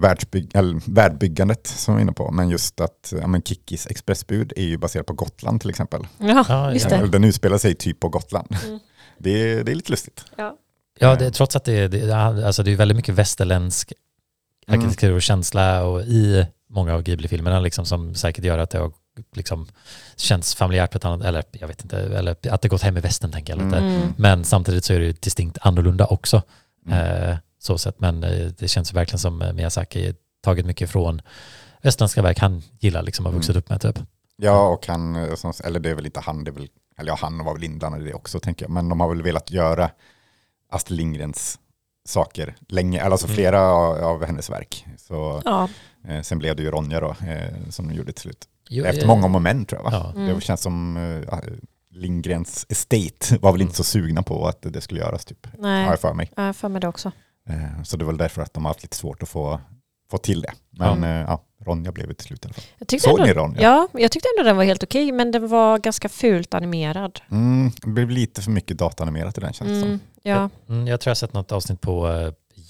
[0.00, 2.30] världsbygg, eller, världbyggandet som vi är inne på.
[2.30, 6.06] Men just att ja, men Kickis expressbud är ju baserat på Gotland till exempel.
[6.18, 7.06] Ja, Ja, just det.
[7.06, 8.56] Den utspelar sig typ på Gotland.
[8.66, 8.78] Mm.
[9.18, 10.24] Det, är, det är lite lustigt.
[10.36, 10.56] Ja.
[10.98, 13.92] Ja, det, trots att det, det, alltså det är väldigt mycket västerländsk
[14.68, 14.80] Mm.
[14.80, 18.92] arkitektur och känsla och i många av Ghibli-filmerna liksom, som säkert gör att det har
[19.32, 19.66] liksom
[20.16, 23.00] känns familjärt på ett annat, eller jag vet inte, eller att det gått hem i
[23.00, 23.78] västern tänker jag lite.
[23.78, 24.14] Mm.
[24.18, 26.42] Men samtidigt så är det ju distinkt annorlunda också.
[26.86, 27.22] Mm.
[27.30, 28.00] Eh, så sett.
[28.00, 31.22] Men eh, det känns verkligen som eh, Miyazaki tagit mycket från
[31.82, 33.58] västerländska verk han gillar liksom har vuxit Mm.
[33.58, 33.98] upp med typ.
[34.36, 37.18] Ja, och han, eh, eller det är väl inte han, det är väl, eller ja,
[37.20, 38.70] han var väl inblandad i det också tänker jag.
[38.70, 39.90] Men de har väl velat göra
[40.72, 41.58] Astrid Lindgrens
[42.08, 43.34] saker länge, eller alltså Mm.
[43.36, 44.86] flera av, av hennes verk.
[44.98, 45.68] Så, Ja.
[46.08, 48.44] eh, sen blev det ju Ronja då, eh, som de gjorde till slut.
[48.68, 50.12] Jo, Efter eh, många men tror jag va?
[50.14, 50.20] Ja.
[50.20, 50.34] Mm.
[50.34, 51.38] Det känns som eh,
[51.90, 55.46] Lindgrens estate var väl inte så sugna på att det skulle göras typ.
[55.46, 56.30] Har Nej, jag för mig.
[56.36, 57.12] jag har för mig det också.
[57.48, 59.60] Eh, Så det var väl därför att de har haft lite svårt att få,
[60.10, 60.52] få till det.
[60.70, 61.08] Men Ja.
[61.08, 61.24] ja.
[61.28, 62.64] ja, Ronja blev det till slut i alla fall.
[62.78, 63.62] Jag tyckte Såg ändå, ni Ronja?
[63.62, 67.20] Ja, jag tyckte ändå den var helt okej, men den var ganska fult animerad.
[67.30, 69.88] Mm, det blev lite för mycket dataanimerat i den känns det som.
[69.88, 70.50] Mm, ja.
[70.68, 72.06] Mm, jag tror jag har sett något avsnitt på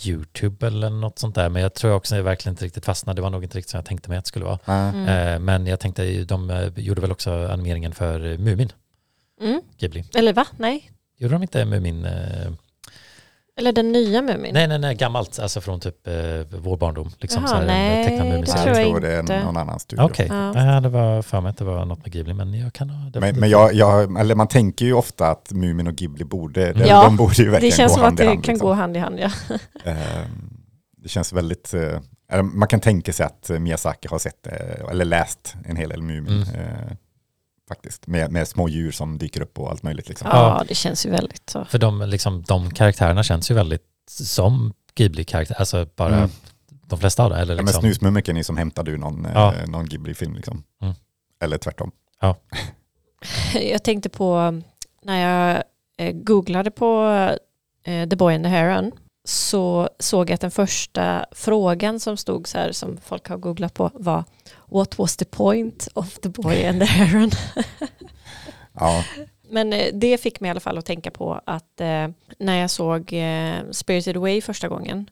[0.07, 1.49] YouTube eller något sånt där.
[1.49, 3.19] Men jag tror också att jag verkligen inte riktigt fastnade.
[3.19, 4.59] Det var nog inte riktigt som jag tänkte mig att det skulle vara.
[4.67, 5.09] Mm.
[5.09, 8.73] Eh, men jag tänkte, de eh, gjorde väl också animeringen för eh, Mumin,
[9.41, 9.61] Mm.
[9.79, 10.05] Ghibli.
[10.15, 10.47] Eller va?
[10.57, 10.91] Nej.
[11.19, 12.09] Gjorde de inte Mumin?
[13.57, 14.55] Eh, Eller den nya Mumin?
[14.55, 16.15] nej, nej, nej, gammalt, alltså från typ eh,
[16.61, 17.11] vår barndom.
[17.19, 18.17] Liksom, Jaha, så här, en nej, det
[18.47, 19.45] tror jag jag tror det är inte.
[19.45, 20.05] någon annan studio.
[20.05, 20.53] Okej, Ja.
[20.75, 20.81] ja.
[20.81, 23.11] det var för mig att det var något med Ghibli, men jag kan ha...
[23.11, 26.73] Det, Men, men jag, jag, eller man tänker ju ofta att Mumin och Ghibli borde,
[26.73, 28.45] de, Ja, de borde ju verkligen Det känns gå som hand att i det hand.
[28.45, 28.69] kan liksom.
[28.69, 29.31] gå hand i hand, ja.
[29.85, 30.51] Ehm,
[31.03, 35.05] Det känns väldigt, eh, man kan tänka sig att eh, Miyazaki har sett, eh, eller
[35.05, 36.43] läst en hel del Mumin.
[36.43, 36.97] Mm.
[37.69, 40.09] Faktiskt, med, med små djur som dyker upp och allt möjligt.
[40.09, 40.29] Liksom.
[40.33, 41.65] Ja, det känns ju väldigt så.
[41.65, 46.31] För de, liksom, de karaktärerna känns ju väldigt som Ghibli-karaktärer, alltså bara Mm.
[46.87, 47.37] de flesta av det.
[47.37, 49.55] Eller Ja, men liksom, Snusmumriken är som hämtade ur någon, Ja.
[49.55, 50.35] eh, någon Ghibli-film.
[50.35, 50.63] Liksom.
[50.83, 50.95] Mm.
[51.41, 51.91] Eller tvärtom.
[53.55, 54.61] Jag tänkte på
[55.03, 55.63] när jag
[55.99, 57.03] eh, googlade på
[57.85, 58.93] eh, The Boy and the Heron
[59.29, 63.75] så såg jag att den första frågan som stod så här som folk har googlat
[63.75, 64.25] på var
[64.67, 67.31] What was the point of the boy and the heron?
[68.79, 69.05] Ja,
[69.51, 72.09] Men eh, det fick mig i alla fall att tänka på att eh,
[72.39, 75.11] när jag såg eh, Spirited Away första gången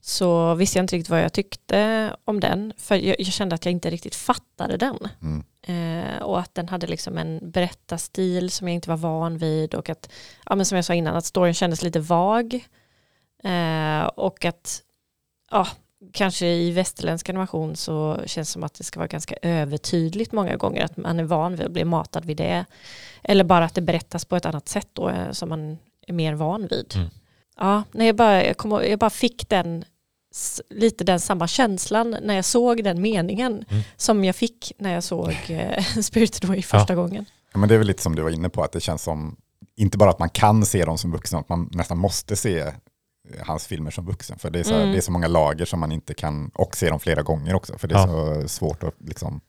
[0.00, 2.72] så visste jag inte riktigt vad jag tyckte om den.
[2.76, 4.98] För jag, jag kände att jag inte riktigt fattade den.
[5.22, 5.44] mm.
[5.68, 9.88] Eh, och att den hade liksom en berättarstil som jag inte var van vid och
[9.90, 10.10] att,
[10.46, 12.66] ja men som jag sa innan, att storyn kändes lite vag.
[13.46, 14.82] Eh, och att,
[15.50, 15.66] ja,
[16.12, 20.56] kanske i västerländsk animation så känns det som att det ska vara ganska övertydligt många
[20.56, 22.64] gånger, att man är van vid att bli matad vid det.
[23.22, 26.34] Eller bara att det berättas på ett annat sätt då, eh, som man är mer
[26.34, 26.92] van vid.
[26.96, 27.08] Mm.
[27.58, 29.84] Ja, nej, jag, bara, jag, kom, ihåg- jag bara fick den
[30.70, 33.82] lite den samma känslan när jag såg den meningen Mm.
[33.96, 37.24] som jag fick när jag såg eh, Spirited Away första gången.
[37.52, 39.36] Ja, men det är väl lite som du var inne på, att det känns som,
[39.76, 42.72] inte bara att man kan se dem som vuxen, att man nästan måste se
[43.46, 44.38] hans filmer som vuxen.
[44.38, 44.92] För det är, så, Mm.
[44.92, 47.78] det är så många lager som man inte kan, och se dem flera gånger också.
[47.78, 48.42] För det är Ja.
[48.42, 49.40] så svårt att liksom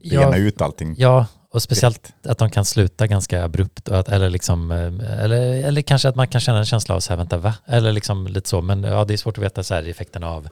[0.00, 0.20] Ja.
[0.20, 0.94] bena ut allting.
[0.98, 3.88] Ja, och speciellt att de kan sluta ganska abrupt.
[3.88, 7.00] Och att, eller, liksom, eh, eller, eller kanske att man kan känna en känsla av
[7.00, 7.54] så här, vänta, va?
[7.66, 8.60] Eller liksom lite så.
[8.62, 10.48] Men ja, det är svårt att veta så här, effekten av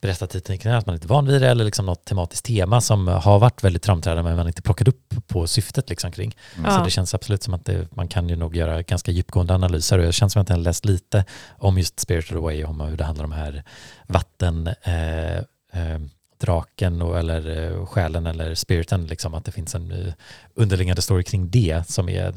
[0.00, 3.38] berättartekniken, att man inte är van vid det, eller liksom något tematiskt tema som har
[3.38, 6.36] varit väldigt framträdande men man inte plockat upp på syftet liksom kring.
[6.58, 6.70] Mm.
[6.70, 9.98] Så det känns absolut som att det, man kan ju nog göra ganska djupgående analyser
[9.98, 11.24] och jag känns som att jag har läst lite
[11.58, 13.64] om just Spiritual Away, om hur det handlar om här
[14.06, 16.00] vatten, eh, eh,
[16.40, 20.12] draken och, eller eh, själen eller spiriten, liksom, att det finns en
[20.54, 22.34] underliggande story kring det som, är,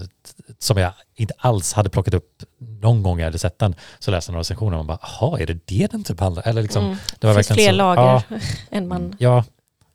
[0.59, 3.75] som jag inte alls hade plockat upp någon gång jag hade sett den.
[3.99, 6.47] Så läste jag några recensioner och man bara, jaha, är det det den typ handlar
[6.47, 6.97] eller liksom, Mm.
[7.19, 8.23] det var Det verkligen fler så- lager Ja,
[8.71, 9.43] än man ja,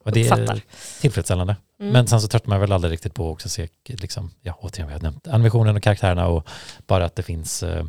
[0.05, 0.55] och det uppfattar.
[0.57, 0.63] är
[1.01, 1.57] tillfredsställande.
[1.81, 1.93] Mm.
[1.93, 4.87] Men sen så tröttnar man väl aldrig riktigt på att också se, liksom, ja återigen
[4.89, 6.49] vi har nämnt animationen och karaktärerna och
[6.87, 7.85] bara att det finns eh,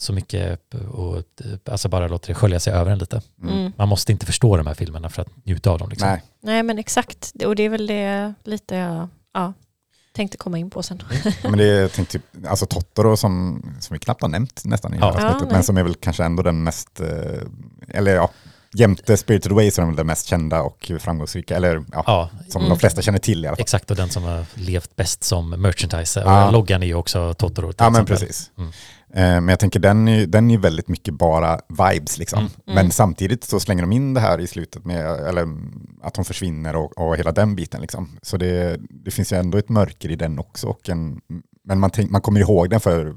[0.00, 0.60] så mycket
[0.92, 1.16] och
[1.70, 3.22] alltså bara låter det skölja sig över en lite.
[3.42, 3.58] Mm.
[3.58, 3.72] Mm.
[3.76, 5.88] Man måste inte förstå de här filmerna för att njuta av dem.
[5.88, 6.08] Liksom.
[6.08, 9.52] Nej, Nej men exakt, och det är väl det lite jag ja,
[10.12, 11.02] tänkte komma in på sen.
[11.42, 14.94] men det är jag tänkte, typ, alltså Totoro som, som vi knappt har nämnt nästan
[14.94, 15.06] i Ja.
[15.12, 15.54] det här Ja, avsnittet, nej.
[15.56, 17.08] men som är väl kanske ändå den mest, eh,
[17.88, 18.30] eller ja,
[18.74, 22.30] jämte Spirited Away så är den väl den mest kända och framgångsrika, eller ja, Ja,
[22.48, 22.68] som Mm.
[22.70, 23.62] de flesta känner till i alla fall.
[23.62, 26.20] exakt och den som har levt bäst som merchandise.
[26.20, 26.50] Ja.
[26.50, 27.72] Loggan är ju också Totoro.
[27.78, 28.16] Ja men exempel.
[28.18, 28.50] precis.
[28.58, 28.72] Mm.
[29.14, 32.38] Eh, Men jag tänker den är, den är väldigt mycket bara vibes liksom.
[32.38, 32.52] Mm.
[32.66, 32.74] Mm.
[32.74, 35.48] Men samtidigt så slänger de in det här i slutet med, eller
[36.02, 38.18] att hon försvinner och, och hela den biten liksom.
[38.22, 40.76] Så det, det finns ju ändå ett mörker i den också.
[40.88, 41.20] En,
[41.64, 43.16] men man, tänk, man kommer ihåg den för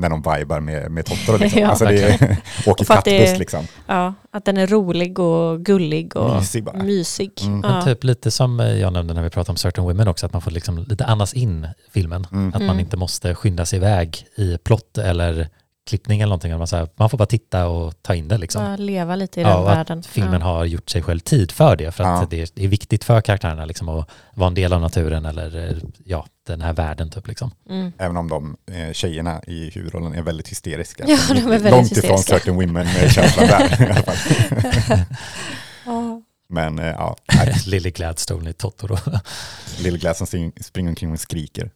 [0.00, 1.36] när de vibar med, med Totoro.
[1.40, 1.60] Liksom.
[1.60, 1.68] Ja.
[1.68, 2.36] alltså det är,
[2.66, 3.66] åker kattbuss liksom.
[3.86, 6.76] Ja, att den är rolig och gullig och Mysig bara.
[6.82, 7.30] mysig.
[7.42, 7.60] Mm.
[7.60, 7.82] Men Ja.
[7.82, 10.50] typ lite som jag nämnde när vi pratade om Certain Women också, att man får
[10.50, 12.26] liksom lite andas in filmen.
[12.32, 12.48] Mm.
[12.48, 12.80] Att man Mm.
[12.80, 15.48] inte måste skynda sig iväg i plott eller
[15.90, 16.58] klippning eller någonting.
[16.58, 18.64] Man, så här, man får bara titta och ta in det liksom.
[18.64, 20.02] Bara leva lite i Ja, den världen.
[20.02, 20.46] filmen ja.
[20.46, 21.92] har gjort sig själv tid för det.
[21.92, 22.26] För att Ja.
[22.30, 26.26] det, är, viktigt för karaktärerna liksom, att vara en del av naturen eller eh, ja,
[26.46, 27.10] den här världen.
[27.10, 27.50] Typ, liksom.
[27.70, 27.92] Mm.
[27.98, 31.04] Även om de eh, tjejerna i huvudrollen är väldigt hysteriska.
[31.08, 32.38] Ja, de är väldigt Långt ifrån hysteriska.
[32.38, 34.16] Certain Women-känslan där i alla fall.
[35.86, 36.22] Ja.
[36.50, 37.16] Men eh, ja,
[37.66, 38.96] Lily Gladstone i Totoro.
[39.80, 41.70] Lille spring, springer omkring och skriker.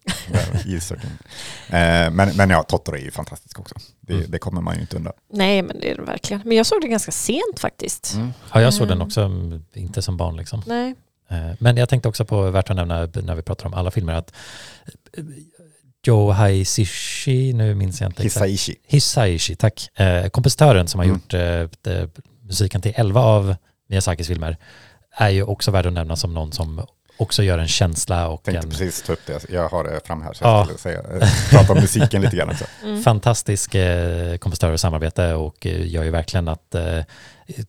[1.69, 3.75] Eh, men, men ja, Totoro är ju fantastisk också.
[4.01, 4.31] Det, Mm.
[4.31, 5.13] det kommer man ju inte undan.
[5.33, 6.43] Nej, men det är det verkligen.
[6.45, 8.17] Men jag såg det ganska sent faktiskt.
[8.53, 9.07] Ja, jag såg den Mm.
[9.07, 10.63] också, mm, inte som barn liksom.
[10.67, 10.95] Nej.
[11.31, 14.13] Eh, Men jag tänkte också på, värt att nämna när vi pratar om alla filmer,
[14.15, 14.33] att
[15.19, 15.25] eh,
[16.07, 18.47] Joe Hisaishi, nu minns jag inte exakt.
[18.47, 18.77] Hisaishi.
[18.87, 19.99] Hisaishi, tack.
[19.99, 21.15] Eh, kompositören som har Mm.
[21.17, 21.35] gjort
[21.87, 22.09] eh,
[22.43, 23.57] musiken till 11 av
[23.89, 24.57] Miyazakis filmer
[25.17, 28.67] är ju också värd att nämna som någon som också gör en känsla och Tänkte
[28.67, 29.45] en precis ta upp det.
[29.49, 30.57] Jag har det fram här så Ja.
[30.59, 32.65] jag skulle säga, eh, prata om musiken lite grann också.
[32.85, 33.03] Mm.
[33.03, 36.99] fantastisk eh, kompositör och samarbete och eh, gör ju verkligen att eh,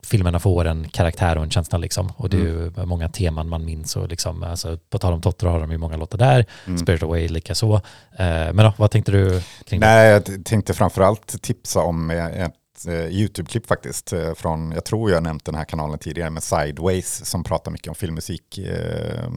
[0.03, 2.11] filmerna får en karaktär och en känsla liksom.
[2.17, 5.49] Och det är ju många teman man minns och liksom, alltså, på tal om Totoro
[5.49, 6.77] har de ju många låtar där, Mm.
[6.77, 7.75] Spirit Away lika så.
[7.75, 7.81] Eh,
[8.27, 9.87] men då, vad tänkte du kring det?
[9.87, 14.13] Nej, jag tänkte framförallt tipsa om eh, ett eh, YouTube-klipp faktiskt.
[14.13, 17.87] eh, Från, jag tror jag nämnt den här kanalen tidigare med Sideways som pratar mycket
[17.87, 18.57] om filmmusik.
[18.57, 19.29] eh,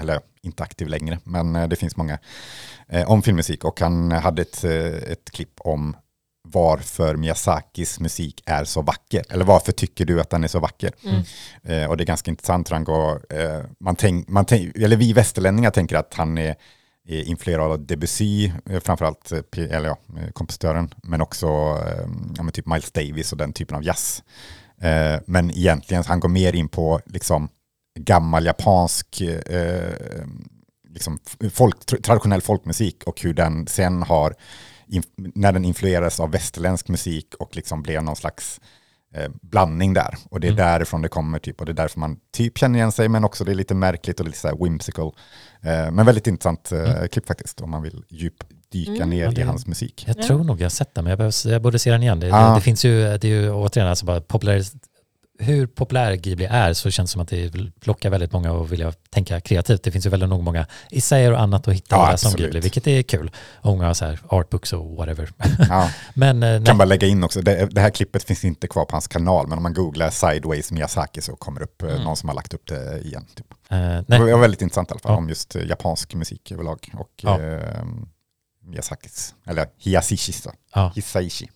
[0.00, 2.18] Eller inte aktiv längre, men eh, det finns många
[2.88, 3.64] eh, om filmmusik.
[3.64, 4.72] Och han hade ett, eh,
[5.12, 5.96] ett klipp om
[6.50, 9.22] varför Miyazakis musik är så vacker.
[9.30, 10.92] Eller varför tycker du att den är så vacker?
[11.04, 11.22] Mm.
[11.64, 15.12] Eh, och det är ganska intressant han går, eh, man tänk, man tänk, eller vi
[15.12, 16.56] västerlänningar tänker att han är
[17.08, 21.46] influerad av Debussy, eh, framförallt eh, eller ja, eh, kompositören, men också
[21.86, 24.22] eh, ja, typ Miles Davis och den typen av jazz.
[24.80, 27.48] Eh, men egentligen, han går mer in på liksom
[28.00, 29.92] gammal japansk eh,
[30.88, 31.18] liksom
[31.52, 34.34] folk, traditionell folkmusik och hur den sen har,
[35.16, 38.60] när den influeras av västerländsk musik och liksom blev någon slags
[39.14, 40.14] eh, blandning där.
[40.30, 40.64] Och det är Mm.
[40.64, 43.44] därifrån det kommer typ, och det är därför man typ känner igen sig, men också
[43.44, 45.12] det är lite märkligt och lite så här whimsical.
[45.62, 47.08] Eh, men väldigt intressant eh, Mm.
[47.08, 49.10] klipp faktiskt, om man vill djupdyka Mm.
[49.10, 50.04] ner Ja, det- i hans musik.
[50.06, 50.22] Jag Ja.
[50.22, 52.20] tror nog jag har sett den, men jag, behöver, jag borde se den igen.
[52.20, 52.48] Det, Ja.
[52.48, 54.62] det, det finns ju, det är ju återigen, alltså bara populär,
[55.40, 57.50] hur populär Ghibli är så känns det som att det
[57.84, 59.82] lockar väldigt många att vilja tänka kreativt.
[59.82, 62.32] Det finns ju väldigt nog många essäer och annat att hitta Ja, och läsa om
[62.32, 62.46] absolut.
[62.46, 63.30] Ghibli, vilket är kul.
[63.54, 65.30] Och många så här artbooks och whatever.
[65.68, 65.90] Ja.
[66.14, 66.64] men eh, nej.
[66.64, 69.46] Kan bara lägga in också, det, det här klippet finns inte kvar på hans kanal,
[69.48, 72.02] men om man googlar Sideways Miyazaki så kommer det upp Mm.
[72.02, 73.26] någon som har lagt upp det igen.
[73.34, 73.46] Typ.
[73.70, 75.16] Eh, Det var väldigt intressant i alla fall, Ja.
[75.18, 77.40] om just eh, japansk musik överlag och Ja.
[77.40, 77.84] eh,
[78.64, 80.52] Miyazakis, eller Hiyashishis då.
[80.74, 80.92] Ja.
[80.94, 81.48] Hisaishi.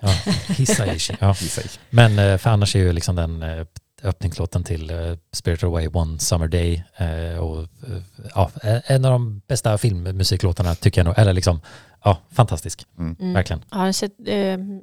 [0.00, 0.08] Ja,
[0.48, 1.16] Hisaishi.
[1.20, 1.32] Ja.
[1.32, 1.78] Hisaishi.
[1.90, 3.66] Men eh, för annars är ju liksom den eh,
[4.02, 4.96] öppningslåten till eh,
[5.32, 8.02] Spirit Away One Summer Day eh, och eh,
[8.34, 8.50] ja,
[8.86, 11.60] en av de bästa filmmusiklåtarna tycker jag nog, eller liksom,
[12.04, 13.16] ja, fantastisk, Mm.
[13.20, 13.32] Mm.
[13.34, 13.62] verkligen.
[13.70, 13.92] Ja,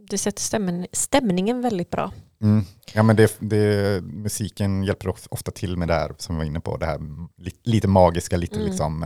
[0.10, 2.12] det, sätter, stämmen, stämningen väldigt bra.
[2.42, 2.66] Mm.
[2.94, 6.46] Ja, men det, det, musiken hjälper of- ofta till med det här som vi var
[6.46, 7.00] inne på, det här
[7.38, 8.68] li, lite magiska, lite Mm.
[8.68, 9.04] liksom,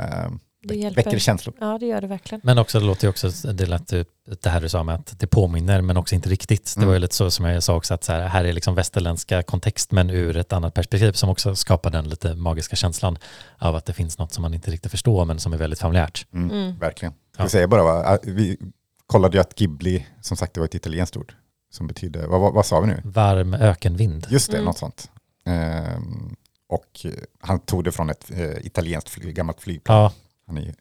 [0.61, 1.03] Det hjälper.
[1.03, 1.55] väcker känslor.
[1.59, 2.41] Ja, det gör det verkligen.
[2.43, 4.07] Men också, det låter ju också, det lät typ
[4.41, 6.73] det här du sa med att det påminner men också inte riktigt.
[6.77, 7.01] Det var ju Mm.
[7.01, 10.09] lite så som jag sa också att så här, här är liksom västerländska kontext men
[10.09, 13.17] ur ett annat perspektiv som också skapar den lite magiska känslan
[13.57, 16.25] av att det finns något som man inte riktigt förstår men som är väldigt familjärt.
[16.33, 16.51] Mm.
[16.51, 16.79] Mm.
[16.79, 17.13] Verkligen.
[17.37, 17.43] Ja.
[17.43, 18.17] Vi säger bara, va?
[18.23, 18.57] Vi
[19.05, 21.33] kollade ju att Ghibli, som sagt det var ett italienskt ord,
[21.71, 23.01] som betyder, vad, vad, vad sa vi nu?
[23.05, 24.27] Varm ökenvind.
[24.29, 24.65] Just det, Mm.
[24.65, 25.11] något sånt.
[25.45, 26.35] Ehm,
[26.69, 27.05] och
[27.41, 29.97] han tog det från ett eh, italienskt fly, gammalt flygplan.
[29.97, 30.11] Ja,
[30.49, 30.73] Han är ju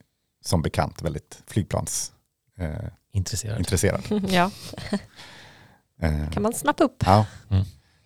[0.44, 2.84] som bekant väldigt flygplansintresserad.
[2.84, 3.58] Eh, intresserad.
[3.58, 4.02] intresserad.
[4.30, 4.50] Ja,
[6.02, 7.02] Eh, kan man snappa upp.
[7.06, 7.26] Ja.
[7.50, 7.64] Mm.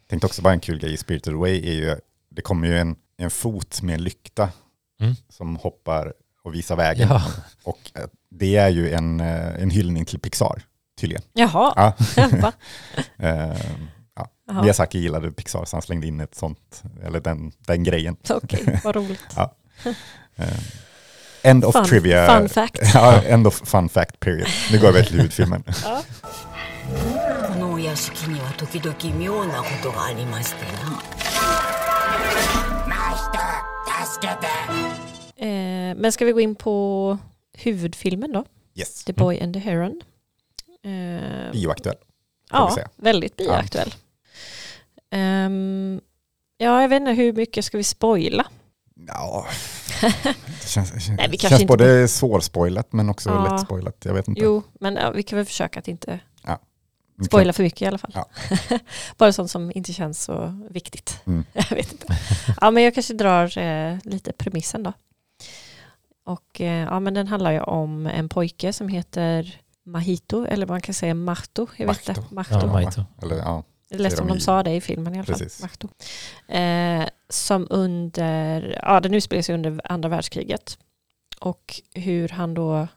[0.09, 1.96] Tänkte också bara en kul grej i Spirited Away är ju,
[2.31, 4.51] det kommer ju en, en fot med en lykta
[5.01, 5.14] Mm.
[5.29, 7.09] som hoppar och visar vägen.
[7.09, 7.22] Ja.
[7.64, 10.62] Och eh, det är ju en, eh, en hyllning till Pixar,
[11.01, 11.22] tydligen.
[11.33, 12.53] Jaha, Ja.
[13.16, 13.61] Eh.
[14.62, 18.16] Miyazaki gillade Pixar så han slängde in ett sånt, eller den, den grejen.
[18.31, 19.37] Okej, vad roligt.
[20.37, 20.48] Eh,
[21.43, 22.28] end of Fun, trivia.
[22.39, 22.80] fun fact.
[22.93, 24.47] ja, end of fun fact period.
[24.71, 25.63] Nu går vi till huvudfilmen.
[27.47, 31.02] このお屋敷には時々妙なことがありましてな
[35.39, 37.17] Eh, men ska vi gå in på
[37.54, 38.45] huvudfilmen då?
[38.76, 40.02] Yes, The Boy and the Heron.
[40.84, 41.95] Eh, bioaktuell.
[42.52, 42.89] får vi ja, säga.
[42.95, 43.93] väldigt bioaktuell.
[45.12, 46.02] Ehm,
[46.58, 48.45] ja, jag vet inte hur mycket ska vi spoila?
[49.07, 49.47] Ja,
[50.01, 53.49] Det känns, det känns, Nej, vi kanske känns inte- både svårspoilat men också Ja.
[53.53, 53.97] lättspoilat.
[54.05, 54.41] Jag vet inte.
[54.41, 56.21] Jo, men ja, vi kan väl försöka att inte
[57.19, 58.11] Ni spoila för mycket i alla fall.
[58.15, 58.29] Ja.
[59.17, 61.21] Bara sånt som inte känns så viktigt.
[61.27, 61.45] Mm.
[61.53, 62.19] Jag vet inte.
[62.61, 64.93] Ja, men jag kanske drar eh, lite premissen då.
[66.25, 70.81] Och eh, ja, men den handlar ju om en pojke som heter Mahito, eller man
[70.81, 71.67] kan säga Mahto.
[71.77, 72.21] Jag vet Mahto.
[72.21, 72.35] inte.
[72.35, 72.55] Mahto.
[72.55, 73.05] Ja, Mahito.
[73.23, 73.62] Eller, ja.
[73.92, 75.38] Det lät som de sa det i filmen i alla fall.
[75.38, 75.62] Precis.
[75.62, 75.88] Mahto.
[76.48, 80.78] Eh, som under, ja den utspelar sig under andra världskriget.
[81.38, 82.88] Och hur han då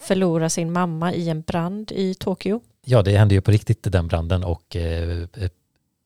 [0.00, 2.60] förlorar sin mamma i en brand i Tokyo.
[2.84, 5.50] Ja, det hände ju på riktigt den branden och eh, eh,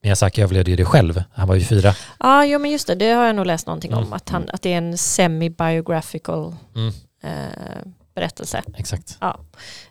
[0.03, 1.23] Miyazaki överlevde ju det själv.
[1.33, 1.95] Han var ju fyra.
[2.21, 4.03] Ja, jo, men just det, det har jag nog läst någonting om.
[4.03, 4.13] Mm.
[4.13, 7.83] Att, han, att det är en semi-biographical Mm, eh,
[8.15, 8.63] berättelse.
[8.77, 9.19] exakt.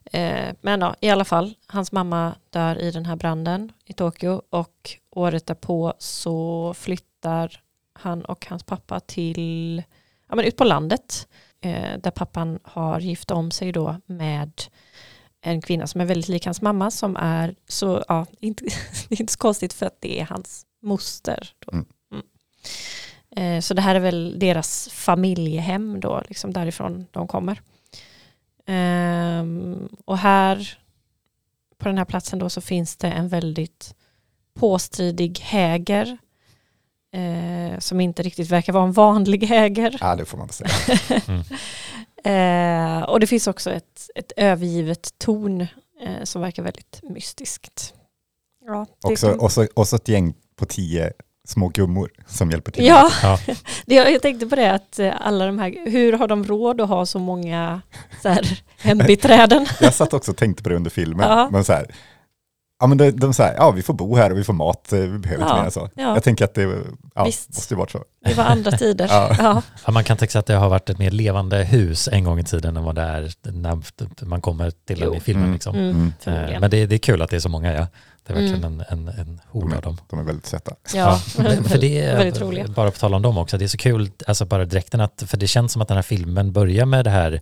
[0.06, 4.42] Eh, men ja, i alla fall, hans mamma dör i den här branden i Tokyo
[4.50, 7.62] och året därpå så flyttar
[7.94, 9.84] han och hans pappa till,
[10.30, 11.28] ja men ut på landet,
[11.62, 14.52] eh, där pappan har gift om sig då med
[15.42, 18.64] en kvinna som är väldigt lik hans mamma som är så, ja, inte,
[19.10, 21.50] det är inte så konstigt för att det är hans moster.
[21.60, 21.72] Då.
[21.72, 21.86] Mm.
[22.12, 22.26] Mm.
[23.36, 27.62] Eh, så det här är väl deras familjehem då, liksom därifrån de kommer.
[28.72, 30.78] Ehm, och här
[31.78, 33.96] på den här platsen då så finns det en väldigt
[34.60, 36.18] påstridig häger
[37.14, 39.98] eh, som inte riktigt verkar vara en vanlig häger.
[40.02, 40.70] ja, det får man säga.
[42.24, 45.62] Eh, och det finns också ett, ett övergivet torn
[46.02, 47.94] eh, som verkar väldigt mystiskt.
[48.66, 51.14] Ja, Också, kom- och, så, och så ett gäng på tio
[51.48, 52.86] små gummor som hjälper till.
[52.86, 53.40] ja Ja,
[53.86, 56.90] det, jag tänkte på det att eh, alla de här, hur har de råd att
[56.90, 57.82] ha så många
[58.22, 59.66] så här, hembiträden?
[59.82, 61.30] Jag satt också och tänkte på det under filmen.
[61.30, 61.50] Ja.
[61.52, 61.86] Men så här,
[62.80, 65.00] ja, men de, de säger, ja vi får bo här och vi får mat, eh,
[65.00, 65.90] vi behöver inte Ja, mer än så.
[65.96, 66.14] ja.
[66.14, 66.78] Jag tänker att det
[67.16, 67.50] ja, Visst.
[67.50, 68.04] måste ju varit så.
[68.26, 69.08] Det var andra tider.
[69.10, 69.36] Ja.
[69.40, 69.62] Ja.
[69.86, 72.40] Ja, man kan tänka sig att det har varit ett mer levande hus en gång
[72.40, 75.44] i tiden än vad det är när man kommer till den i filmen.
[75.44, 75.54] Mm.
[75.54, 75.76] Liksom.
[75.76, 76.44] Mm, Mm.
[76.54, 76.60] Eh.
[76.60, 77.88] Men det, det är kul att det är så många, ja.
[78.28, 78.84] Det är verkligen Mm.
[78.90, 79.98] en, en, en De hord av dem.
[80.10, 80.76] de är väldigt söta.
[80.94, 82.68] Ja, för det är, väldigt roliga.
[82.68, 85.38] Bara på tal om dem också, det är så kul, alltså bara direkten att, för
[85.38, 87.42] det känns som att den här filmen börjar med det här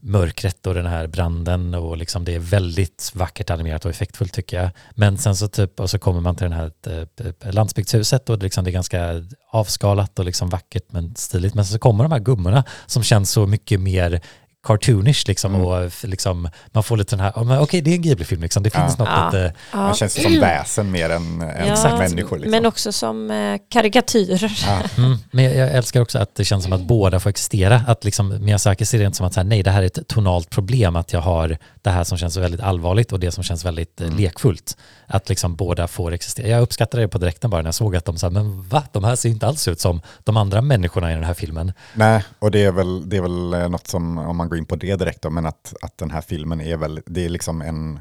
[0.00, 4.60] mörkret och den här branden och liksom det är väldigt vackert animerat och effektfullt tycker
[4.62, 4.70] jag.
[4.94, 8.44] Men sen så typ, och så kommer man till den här eh, landsbygdshuset och det,
[8.44, 9.22] liksom, det är ganska
[9.52, 11.54] avskalat och liksom vackert men stiligt.
[11.54, 14.20] Men så kommer de här gummorna som känns så mycket mer
[14.64, 15.66] cartoonish liksom Mm.
[15.66, 18.62] och f- liksom, man får lite den här, men okej det är en Ghibli-film liksom,
[18.62, 19.04] det finns Ja.
[19.04, 19.26] något Ja.
[19.26, 19.76] lite, ja.
[19.78, 22.36] Man känns som väsen mer än, än Ja, människor.
[22.38, 22.50] Liksom.
[22.50, 24.52] Men också som eh, karikatyrer.
[24.66, 24.80] ja.
[24.98, 27.82] Mm, men jag, jag älskar också att det känns som att båda får existera.
[27.86, 30.08] Att liksom Miyazaki ser det inte som att så här, nej, det här är ett
[30.08, 33.64] tonalt problem, att jag har det här som känns väldigt allvarligt och det som känns
[33.64, 34.18] väldigt eh, Mm.
[34.18, 34.76] lekfullt.
[35.06, 36.48] Att liksom båda får existera.
[36.48, 39.04] Jag uppskattade det på direkten bara när jag såg att de sa, men va, de
[39.04, 41.72] här ser inte alls ut som de andra människorna i den här filmen.
[41.94, 44.66] Nej, och det är väl, det är väl eh, något som, om man går in
[44.66, 47.62] på det direkt, då, men att, att den här filmen är väl, det är liksom
[47.62, 47.96] en,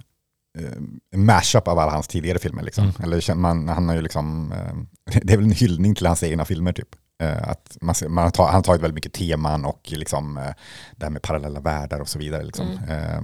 [0.59, 2.63] eh, mashup av alla hans tidigare filmer.
[2.63, 2.83] Liksom.
[2.83, 2.95] Mm.
[3.03, 6.45] Eller man, han har ju liksom, eh, det är väl en hyllning till hans egna
[6.45, 6.89] filmer typ.
[7.23, 10.53] Eh, Att man, ser- man tar, han har tagit väldigt mycket teman och liksom, eh,
[10.95, 12.43] det här med parallella världar och så vidare.
[12.43, 12.67] Liksom.
[12.89, 13.21] Eh,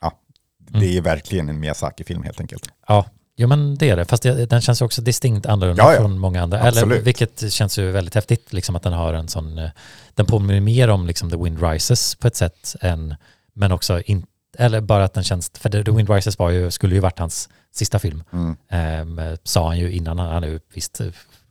[0.00, 0.12] ja,
[0.58, 0.96] det Mm.
[0.96, 2.68] är verkligen en Miyazaki-film helt enkelt.
[2.88, 4.04] Ja, jo men det är det.
[4.04, 5.98] Fast det, den känns också distinkt annorlunda Ja, ja.
[5.98, 6.58] från många andra.
[6.58, 7.02] Eller, Absolut.
[7.02, 9.70] vilket känns ju väldigt häftigt, liksom att den har en sån, eh,
[10.14, 13.14] den påminner mer om liksom The Wind Rises på ett sätt än,
[13.54, 16.94] men också inte eller bara att den känns, för The Wind Rises var ju, skulle
[16.94, 18.56] ju varit hans sista film, Mm.
[18.70, 21.00] ehm, sa han ju innan, han, är ju visst,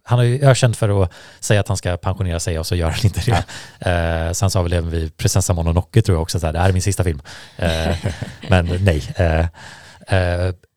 [0.04, 2.90] han är ju ökänd för att säga att han ska pensionera sig och så gör
[2.90, 3.44] han inte det.
[4.28, 6.70] Eh, sen sa väl även vi Prinsessa Mononoke tror jag också, så här, det här
[6.70, 7.22] är min sista film.
[7.58, 7.96] Eh,
[8.50, 9.04] men nej.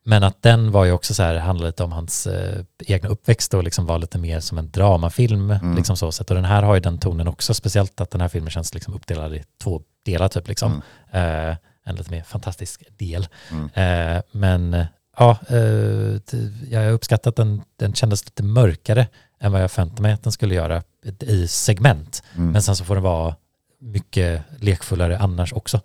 [0.07, 3.53] Men att den var ju också så här, handlade lite om hans eh, egna uppväxt
[3.53, 5.51] och liksom var lite mer som en dramafilm.
[5.51, 5.75] Mm.
[5.75, 6.29] Liksom så sätt.
[6.29, 8.93] Och den här har ju den tonen också, speciellt att den här filmen känns liksom
[8.93, 10.47] uppdelad i två delar typ.
[10.47, 10.81] Liksom.
[11.11, 13.27] Eh, en lite mer fantastisk del.
[13.51, 13.69] Mm.
[13.73, 14.85] Eh, men eh,
[15.17, 16.37] ja, eh,
[16.69, 19.07] jag har uppskattat att den, den kändes lite mörkare
[19.39, 20.83] än vad jag förväntade mig att den skulle göra
[21.19, 22.23] i segment.
[22.35, 22.51] Mm.
[22.51, 23.35] Men sen så får den vara
[23.79, 25.81] mycket lekfullare annars också.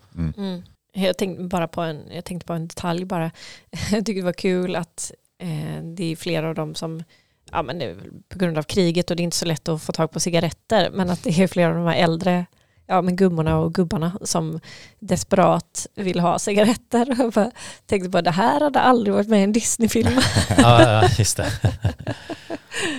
[0.92, 3.30] Jag, tänkte bara på en, jag tänkte på en detalj bara.
[3.92, 7.04] Jag tycker det var kul att eh, det är flera av dem som,
[7.52, 7.96] ja men väl
[8.28, 10.90] på grund av kriget och det är inte så lätt att få tag på cigaretter,
[10.90, 12.46] men att det är flera av de här äldre
[12.90, 14.60] ja, men gummorna och gubbarna som
[14.98, 17.14] desperat vill ha cigaretter.
[17.18, 17.50] Jag bara
[17.86, 20.20] tänkte på det här hade aldrig varit med i en Disney-film.
[20.58, 21.52] ja, ja, just det.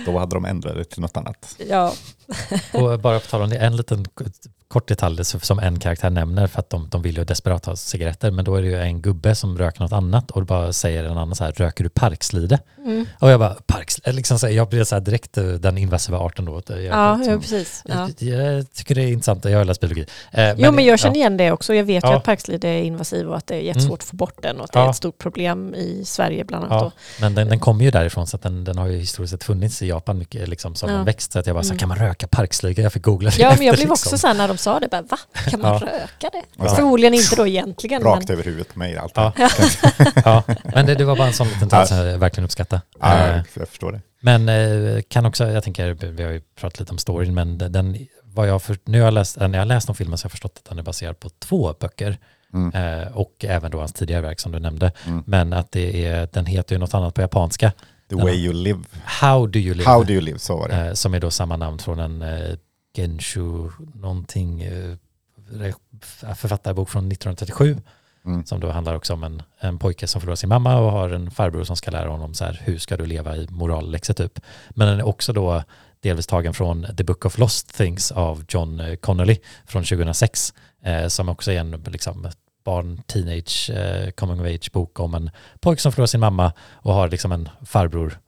[0.06, 1.56] Då hade de ändrat det till något annat.
[1.68, 1.92] ja.
[2.72, 4.04] Och bara på tal om det, en liten
[4.72, 8.30] kort detalj som en karaktär nämner för att de, de vill ju desperat ha cigaretter
[8.30, 11.18] men då är det ju en gubbe som röker något annat och bara säger en
[11.18, 12.58] annan så här, röker du parkslide?
[12.78, 13.06] Mm.
[13.18, 16.18] Och jag bara, parkslide, liksom så här, jag blir så här direkt eh, den invasiva
[16.18, 16.62] arten då.
[16.66, 17.82] Jag, Ja, liksom, ja, precis.
[17.86, 18.08] Ja.
[18.18, 20.06] jag, jag tycker det är intressant, jag har läst biologi.
[20.32, 21.74] Eh, jo, men jag känner ja, igen det också.
[21.74, 23.94] Jag vet ju att parkslide är invasiv och att det är jättesvårt Mm.
[23.94, 26.92] att få bort den och att det är ett stort problem i Sverige bland annat.
[27.20, 29.82] Men den, den kommer ju därifrån så att den, den har ju historiskt sett funnits
[29.82, 31.32] i Japan mycket liksom som en växt.
[31.32, 31.78] Så att jag bara, så här, Mm.
[31.78, 32.82] kan man röka parkslide?
[32.82, 34.18] Jag fick googla det Ja, men jag efter, blev också liksom.
[34.18, 35.18] så här när de sa det, bara, va?
[35.50, 35.78] Kan man Ja.
[35.86, 36.42] röka det?
[36.56, 36.74] Ja.
[36.74, 38.02] Förmodligen inte då egentligen.
[38.02, 39.12] Rakt men, över huvudet på mig allt.
[39.16, 39.32] Ja.
[40.24, 40.42] Ja.
[40.74, 42.76] Men det, det var bara en sån liten detalj som jag verkligen uppskattar.
[42.76, 44.00] Eh, Ja, jag förstår det.
[44.20, 47.96] Men eh, kan också, jag tänker, vi har ju pratat lite om storyn, men den,
[48.24, 50.26] vad jag för, nu har jag läst, när jag har läst om filmen så har
[50.28, 52.18] jag förstått att den är baserad på två böcker
[52.54, 53.00] Mm.
[53.02, 54.92] eh, och även då hans tidigare verk som du nämnde.
[55.06, 55.22] Mm.
[55.26, 57.72] Men att det är, den heter ju något annat på japanska.
[58.10, 58.80] The way you live.
[59.04, 59.90] How do you live?
[59.90, 60.74] How do you live, så var det.
[60.86, 62.54] eh, som är då samma namn från en eh,
[62.94, 64.96] Genshu någonting eh,
[66.34, 67.80] författarbok från 1937
[68.24, 68.44] Mm.
[68.44, 71.30] som då handlar också om en, en pojke som förlorar sin mamma och har en
[71.30, 74.40] farbror som ska lära honom så här, hur ska du leva i moralläxor typ.
[74.70, 75.62] Men den är också då
[76.00, 81.08] delvis tagen från The Book of Lost Things av John eh, Connolly från 2006 eh,
[81.08, 82.28] som också är en liksom,
[82.64, 85.30] barn, teenage, eh, coming of age bok om en
[85.60, 88.18] pojke som förlorar sin mamma och har liksom en farbror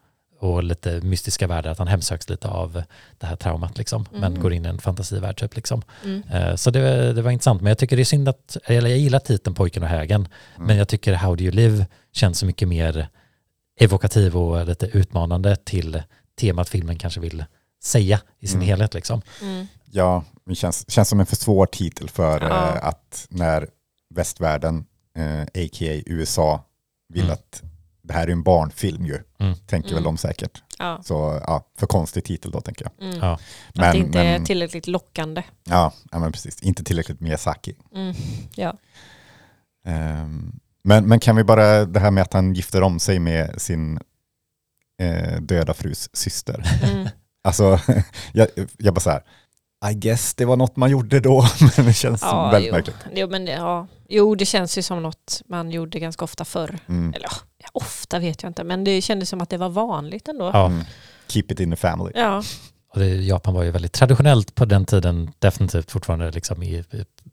[0.44, 2.82] och lite mystiska världar, att han hemsöks lite av
[3.18, 4.42] det här traumat liksom, men Mhm.
[4.42, 5.82] går in i en fantasivärld typ liksom.
[6.04, 6.22] mm.
[6.32, 8.98] Eh, Så det, det var intressant, men jag tycker det är synd att, eller jag
[8.98, 10.66] gillar titeln Pojken och högen, Mm.
[10.66, 13.08] men jag tycker How Do You Live känns så mycket mer
[13.80, 16.02] evokativ och lite utmanande till
[16.40, 17.44] temat filmen kanske vill
[17.84, 18.68] säga i sin Mm.
[18.68, 19.22] helhet liksom.
[19.42, 19.66] Mm.
[19.90, 22.46] Ja, det känns, känns som en för svår titel för Ja.
[22.76, 23.68] eh, att när
[24.14, 24.84] västvärlden,
[25.18, 26.02] eh, a.k.a.
[26.06, 26.64] USA,
[27.08, 27.32] vill Mm.
[27.32, 27.62] att
[28.04, 29.54] det här är en barnfilm ju, Mm.
[29.66, 30.04] tänker väl Mm.
[30.04, 30.62] de säkert.
[30.78, 31.00] Ja.
[31.04, 33.08] Så ja, för konstig titel då tänker jag.
[33.08, 33.18] Mm.
[33.22, 33.32] Ja.
[33.32, 33.40] att
[33.74, 35.42] det Men, inte är men, tillräckligt lockande.
[35.64, 36.62] ja, ja, men precis.
[36.62, 37.74] Inte tillräckligt Miyazaki.
[37.94, 38.14] Mm.
[38.54, 38.74] Ja.
[39.86, 40.52] Ehm,
[40.84, 43.98] men, men kan vi bara, det här med att han gifter om sig med sin
[45.02, 46.64] eh, döda frus syster.
[46.82, 47.08] Mm.
[47.46, 47.78] Alltså,
[48.32, 48.48] jag,
[48.78, 49.22] jag bara så här,
[49.90, 51.46] I guess det var något man gjorde då,
[51.76, 52.74] men det känns Ja, väldigt jo.
[52.74, 52.96] märkligt.
[53.14, 53.86] Jo, men, det- ja.
[54.08, 56.78] jo, det känns ju som något man gjorde ganska ofta förr.
[56.88, 57.14] Mm.
[57.14, 57.36] Eller ja,
[57.72, 60.50] ofta vet jag inte, men det kändes som att det var vanligt ändå.
[60.52, 60.66] Ja.
[60.66, 60.84] Mm.
[61.28, 62.12] Keep it in the family.
[62.14, 62.42] Ja,
[62.88, 66.84] Och det, Japan var ju väldigt traditionellt på den tiden, definitivt fortfarande liksom i,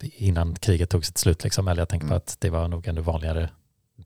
[0.02, 1.44] innan kriget tog sitt slut.
[1.44, 1.68] Liksom.
[1.68, 2.18] Eller jag tänker på Mm.
[2.18, 3.50] att det var nog ännu vanligare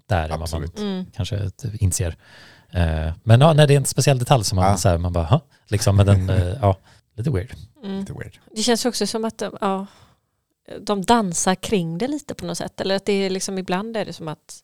[0.07, 0.79] där än vad man Absolut.
[0.79, 1.05] mm.
[1.15, 2.15] kanske inser.
[2.71, 4.77] Eh, men ja, nej, det är en speciell detalj som man, Ja.
[4.77, 6.77] så här, man bara, "Hå?" liksom, men den, eh, ja,
[7.17, 7.53] lite weird.
[7.83, 7.99] Mm.
[7.99, 8.39] Lite weird.
[8.55, 9.85] Det känns också som att de, ja,
[10.81, 12.81] de dansar kring det lite på något sätt.
[12.81, 14.63] Eller att det är liksom ibland är det som att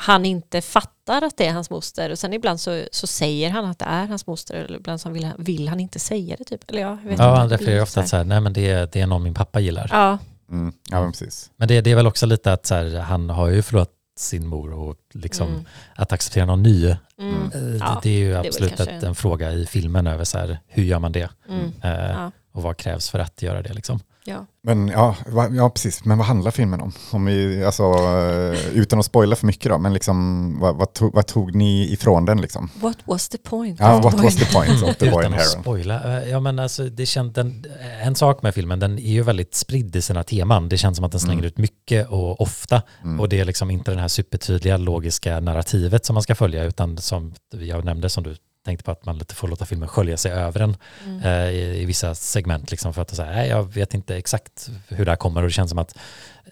[0.00, 3.64] han inte fattar att det är hans moster och sen ibland så, så säger han
[3.64, 6.44] att det är hans moster eller ibland så vill han, vill han inte säga det
[6.44, 6.70] typ.
[6.70, 8.70] Eller ja, jag vet Ja, inte, han det refererar ofta så här, nej men det
[8.70, 9.88] är, det är någon min pappa gillar.
[9.92, 10.18] Ja,
[10.50, 10.72] Mm.
[10.90, 11.50] Ja, men precis.
[11.56, 14.46] Men det, det är väl också lite att så här, han har ju förlorat sin
[14.46, 15.64] mor och liksom Mm.
[15.94, 16.96] att acceptera någon ny.
[17.18, 20.24] mm, eh, Ja, det är ju väl absolut kanske- ett, en fråga i filmen över
[20.24, 21.28] så här, hur gör man det?
[21.48, 24.00] mm, Eh, ja, Och vad krävs för att göra det liksom?
[24.24, 24.46] Ja.
[24.62, 26.04] Men ja, va, ja, precis.
[26.04, 26.92] Men vad handlar filmen om?
[27.12, 31.14] om vi, alltså, eh, utan att spoila för mycket då, men liksom, vad, vad, tog,
[31.14, 32.40] vad tog ni ifrån den?
[32.40, 32.70] Liksom?
[32.80, 33.80] What was the point?
[33.80, 35.62] Ja, what was the point of the boy Utan and att Heron?
[35.62, 36.22] spoila.
[36.22, 37.64] eh, Ja, men alltså, det känd, den,
[38.02, 40.68] en sak med filmen, den är ju väldigt spridd i sina teman.
[40.68, 41.46] Det känns som att den slänger Mm.
[41.46, 42.82] ut mycket och ofta.
[43.04, 43.20] Mm.
[43.20, 46.98] Och det är liksom inte det här supertydliga logiska narrativet som man ska följa, utan
[46.98, 50.32] som jag nämnde, som du tänkte på, att man lite får låta filmen skölja sig
[50.32, 51.20] över en Mm.
[51.22, 52.70] eh, i, i vissa segment.
[52.70, 55.52] Liksom, för att säga, nej, jag vet inte exakt hur det här kommer och det
[55.52, 55.94] känns som att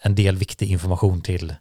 [0.02, 1.54] en del viktig information till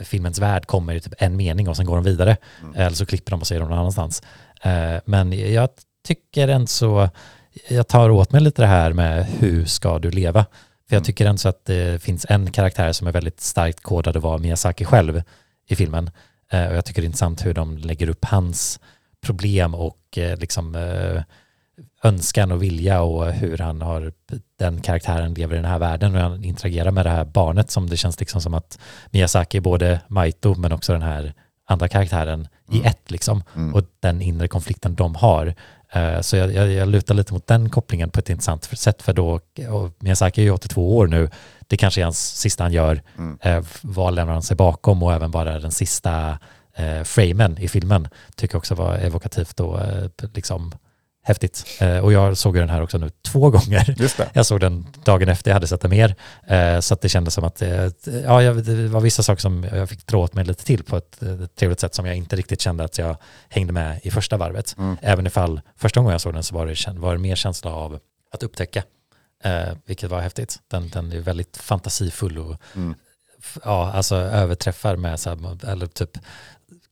[0.00, 2.36] filmens värld kommer i typ en mening och sen går de vidare.
[2.62, 2.74] Mm.
[2.76, 4.22] Eller så klipper de och säger de någon annanstans.
[4.62, 5.68] Eh, men jag
[6.06, 7.08] tycker ändå så,
[7.68, 10.44] jag tar åt mig lite det här med hur ska du leva?
[10.88, 11.04] För jag Mm.
[11.04, 14.38] tycker ändå så att det finns en karaktär som är väldigt starkt kodad att vara
[14.38, 15.22] Miyazaki själv
[15.68, 16.10] i filmen.
[16.52, 18.80] Eh, och jag tycker det är intressant hur de lägger upp hans
[19.26, 21.22] problem och eh, liksom eh,
[22.04, 24.12] önskan och vilja och hur han har,
[24.58, 27.90] den karaktären lever i den här världen och han interagerar med det här barnet som
[27.90, 28.78] det känns liksom som att
[29.10, 31.34] Miyazaki är både Maito men också den här
[31.66, 32.86] andra karaktären i Mm.
[32.86, 33.74] ett liksom Mm.
[33.74, 35.54] och den inre konflikten de har.
[35.92, 39.12] Eh, Så jag, jag, jag lutar lite mot den kopplingen på ett intressant sätt för
[39.12, 41.30] då, och Miyazaki är ju 82 år nu,
[41.66, 43.64] det kanske är hans sista han gör, Mm.
[43.82, 46.38] vad lämnar han sig bakom och även bara den sista
[46.76, 50.72] eh, framen i filmen tycker jag också var evokativt och eh, liksom
[51.24, 51.66] häftigt.
[51.80, 53.94] Eh, och jag såg den här också nu två gånger.
[54.32, 56.14] Jag såg den dagen efter jag hade sett den mer.
[56.46, 57.88] Eh, så att det kändes som att eh,
[58.24, 60.96] ja, jag, det var vissa saker som jag fick dra åt mig lite till på
[60.96, 63.16] ett, eh, trevligt sätt som jag inte riktigt kände att jag
[63.48, 64.74] hängde med i första varvet.
[64.78, 64.96] Mm.
[65.02, 67.98] Även ifall första gången jag såg den så var det, var det mer känsla av
[68.32, 68.82] att upptäcka
[69.44, 70.58] eh, vilket var häftigt.
[70.70, 72.94] Den, den är väldigt fantasifull och Mm.
[73.64, 76.18] ja, alltså överträffar med så här, eller typ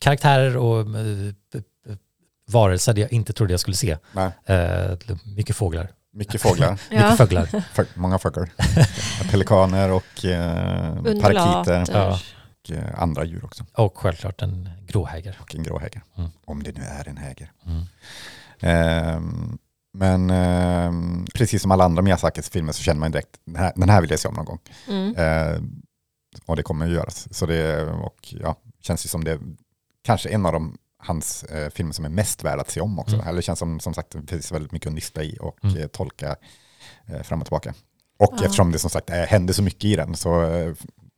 [0.00, 1.60] karaktärer och eh,
[2.48, 3.96] varelser jag inte trodde jag skulle se.
[4.12, 4.96] Nej, Eh,
[5.36, 7.46] mycket fåglar, mycket fåglar, mycket fåglar.
[7.74, 8.50] Fö- många fåglar.
[9.30, 12.18] Pelikaner och eh, paraketer Ja.
[12.64, 13.64] och eh, andra djur också.
[13.72, 15.38] Och självklart en gråhäger.
[15.40, 16.02] Och en gråhäger.
[16.16, 16.30] Mm.
[16.44, 17.52] Om det nu är en häger.
[17.66, 17.82] Mm.
[18.60, 19.58] Ehm,
[19.92, 23.88] men ehm, precis som alla andra Miyazakis filmer så känner man direkt, den här, den
[23.90, 24.58] här vill jag se om någon gång.
[24.88, 25.14] Mm.
[25.16, 25.82] Ehm,
[26.46, 27.34] och det kommer ju göras.
[27.34, 29.38] Så det och, ja, känns ju som det
[30.10, 33.14] kanske en av de hans eh, filmer som är mest värd att se om också.
[33.14, 33.26] Mm.
[33.28, 35.76] Eller det känns som, som sagt, det finns väldigt mycket att nysta i och Mm.
[35.76, 36.36] eh, tolka
[37.06, 37.74] eh, fram och tillbaka.
[38.18, 38.44] Och Ja.
[38.44, 40.72] eftersom det som sagt eh, händer så mycket i den så eh,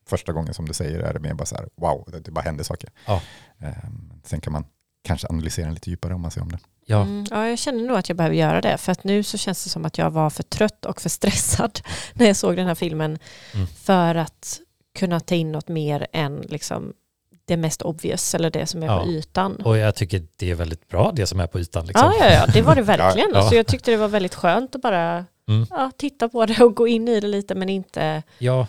[0.08, 2.40] första gången som du säger är det mer bara så här, wow, det, det bara
[2.40, 2.90] händer saker.
[3.06, 3.20] Ja.
[3.58, 4.64] Ehm, sen kan man
[5.04, 6.58] kanske analysera den lite djupare om man ser om det.
[6.86, 8.78] Ja, Mm, ja, jag känner nog att jag behöver göra det.
[8.78, 11.80] För att nu så känns det som att jag var för trött och för stressad
[12.14, 13.18] när jag såg den här filmen.
[13.54, 13.66] Mm.
[13.66, 14.60] För att
[14.98, 16.92] kunna ta in något mer än liksom
[17.56, 19.00] det mest obvious eller det som är Ja.
[19.04, 19.56] på ytan.
[19.56, 21.86] och jag tycker det är väldigt bra det som är på ytan.
[21.86, 22.12] Liksom.
[22.18, 23.30] Ja, ja, ja, det var det verkligen.
[23.34, 23.48] Ja.
[23.48, 25.66] Så jag tyckte det var väldigt skönt att bara Mm.
[25.70, 28.66] ja, titta på det och gå in i det lite men inte, ja,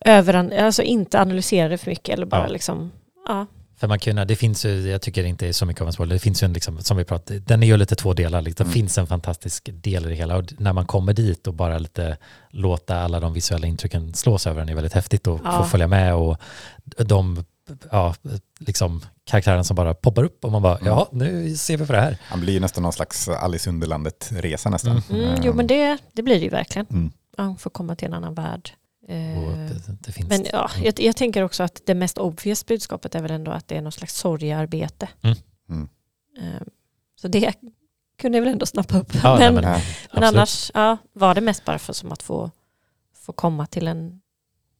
[0.00, 2.48] överan alltså inte analysera det för mycket eller bara Ja.
[2.48, 2.92] liksom,
[3.28, 3.46] ja.
[3.80, 5.92] För man kunna, det finns ju, jag tycker det inte är så mycket av en
[5.92, 8.42] spoiler, det finns ju en, liksom, som vi pratade, den är ju lite två delar,
[8.42, 8.64] liksom.
[8.64, 8.72] det Mm.
[8.74, 12.16] finns en fantastisk del i det hela och när man kommer dit och bara lite
[12.50, 15.58] låta alla de visuella intrycken slås över den är väldigt häftigt och Ja.
[15.62, 16.36] få följa med och
[16.84, 17.44] de,
[17.90, 18.14] ja,
[18.58, 20.86] liksom karaktärerna som bara poppar upp och man bara, Mm.
[20.86, 22.18] ja, nu ser vi på det här.
[22.22, 25.02] Han blir nästan någon slags Alice Underlandet-resa nästan.
[25.10, 26.86] Mm, jo men det, det blir det ju verkligen.
[26.90, 27.12] Mm.
[27.38, 28.70] Man får komma till en annan värld.
[29.08, 30.84] Eh, Och det, det finns, Men ja, Mm.
[30.84, 33.82] jag, jag tänker också att det mest obvious budskapet är väl ändå att det är
[33.82, 35.08] någon slags sorgearbete.
[35.22, 35.36] Mm.
[35.70, 35.88] Mm.
[36.38, 36.60] Eh,
[37.20, 37.54] Så det
[38.18, 39.14] kunde jag väl ändå snappa upp.
[39.22, 39.78] Ja, nej, men, men- men, Ja,
[40.10, 40.28] absolut.
[40.34, 42.50] annars ja, var det mest bara för som att få,
[43.16, 44.20] få komma till en,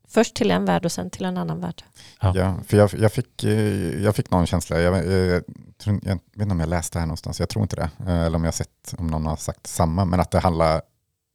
[0.08, 1.82] först till en värld och sen till en annan värld.
[2.20, 2.32] Ja.
[2.36, 5.42] Ja, för jag, jag, fick, eh, jag fick någon känsla, jag, jag,
[5.78, 8.20] tror- jag vet inte om jag läste det här någonstans, jag tror inte det, eh,
[8.22, 10.74] eller om jag har sett om någon har sagt samma, men att det handlar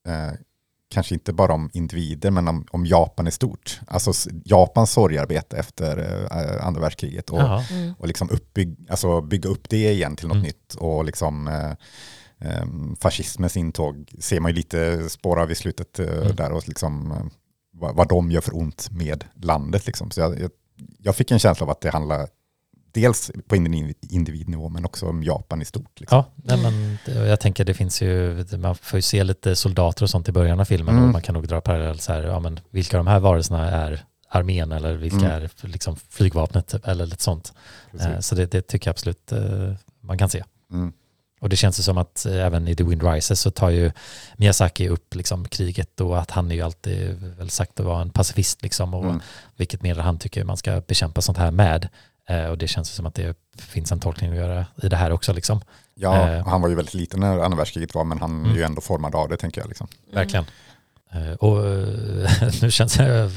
[0.08, 0.32] eh,
[0.94, 3.80] kanske inte bara om individer, men om, om Japan i stort.
[3.88, 5.98] Alltså Japans sorgarbete efter
[6.32, 7.64] eh, andra världskriget och, Jaha.
[7.72, 7.94] Mm.
[8.00, 10.46] och liksom uppbygg, alltså bygga upp det igen till något Mm.
[10.46, 10.74] nytt.
[10.76, 11.72] Och liksom eh,
[12.50, 12.66] eh,
[13.00, 16.36] fascismens intåg ser man ju lite spår av i slutet eh, Mm.
[16.36, 17.18] där och liksom eh,
[17.82, 19.88] vad, vad de gör för ont med landet.
[19.88, 20.12] Liksom.
[20.12, 20.52] Så jag, jag,
[20.98, 22.28] jag fick en känsla av att det handlar
[22.94, 26.00] dels på individ, individnivå men också om Japan i stort.
[26.00, 26.18] Liksom.
[26.18, 26.26] Ja,
[26.56, 30.30] nej, men jag tänker det finns ju, man får ju se lite soldater och sånt
[30.30, 31.08] i början av filmen Mm.
[31.08, 33.70] och man kan nog dra parallell så här, ja men vilka av de här varelserna
[33.72, 35.32] är armén eller vilka Mm.
[35.32, 37.54] är liksom flygvapnet eller lite sånt.
[37.92, 38.08] Precis.
[38.08, 40.44] Eh, Så det, det tycker jag absolut eh, man kan se.
[40.72, 40.94] Mm.
[41.42, 43.92] Och det känns ju som att eh, även i The Wind Rises så tar ju
[44.38, 48.10] Miyazaki upp liksom kriget och att han är ju alltid väl sagt att vara en
[48.10, 49.22] pacifist liksom och Mm.
[49.56, 51.88] vilket medel han tycker man ska bekämpa sånt här med.
[52.30, 55.12] Eh, Och det känns som att det finns en tolkning att göra i det här
[55.12, 55.62] också liksom.
[55.96, 56.48] Ja, Eh.
[56.48, 58.58] han var ju väldigt liten när andra världskriget var men han är Mm.
[58.58, 59.68] ju ändå formad av det tänker jag.
[59.68, 59.88] Liksom.
[60.14, 60.46] Verkligen.
[61.14, 61.88] Eh, Och eh,
[62.62, 63.32] nu känns det, jag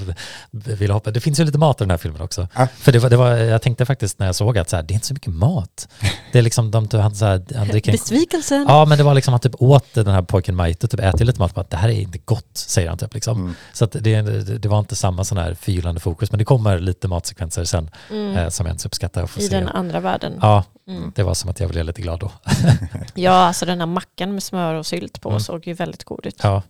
[0.50, 2.48] vill hoppa, det finns ju lite mat i den här filmen också.
[2.54, 2.66] Ah.
[2.76, 4.92] För det var, det var, jag tänkte faktiskt när jag såg att så här, det
[4.92, 5.88] är inte så mycket mat.
[6.32, 8.66] Det är liksom, de, han, så här, han dricker en, Besvikelsen.
[8.68, 11.38] Ja men det var liksom han typ åt den här pojken Maito, typ äter lite
[11.38, 13.40] mat, bara, det här är inte gott, säger han typ liksom.
[13.40, 13.54] Mm.
[13.72, 14.22] Så att det,
[14.58, 18.36] det, var inte samma sån här förgyllande fokus, men det kommer lite matsekvenser sen Mm.
[18.36, 19.56] eh, som jag inte uppskattar att få I se.
[19.58, 20.32] den andra världen.
[20.40, 21.12] Ja, Mm.
[21.14, 22.30] det var som att jag blev lite glad då.
[23.14, 25.40] Ja, alltså den här mackan med smör och sylt på Mm.
[25.40, 26.40] såg ju väldigt god ut.
[26.42, 26.62] Ja.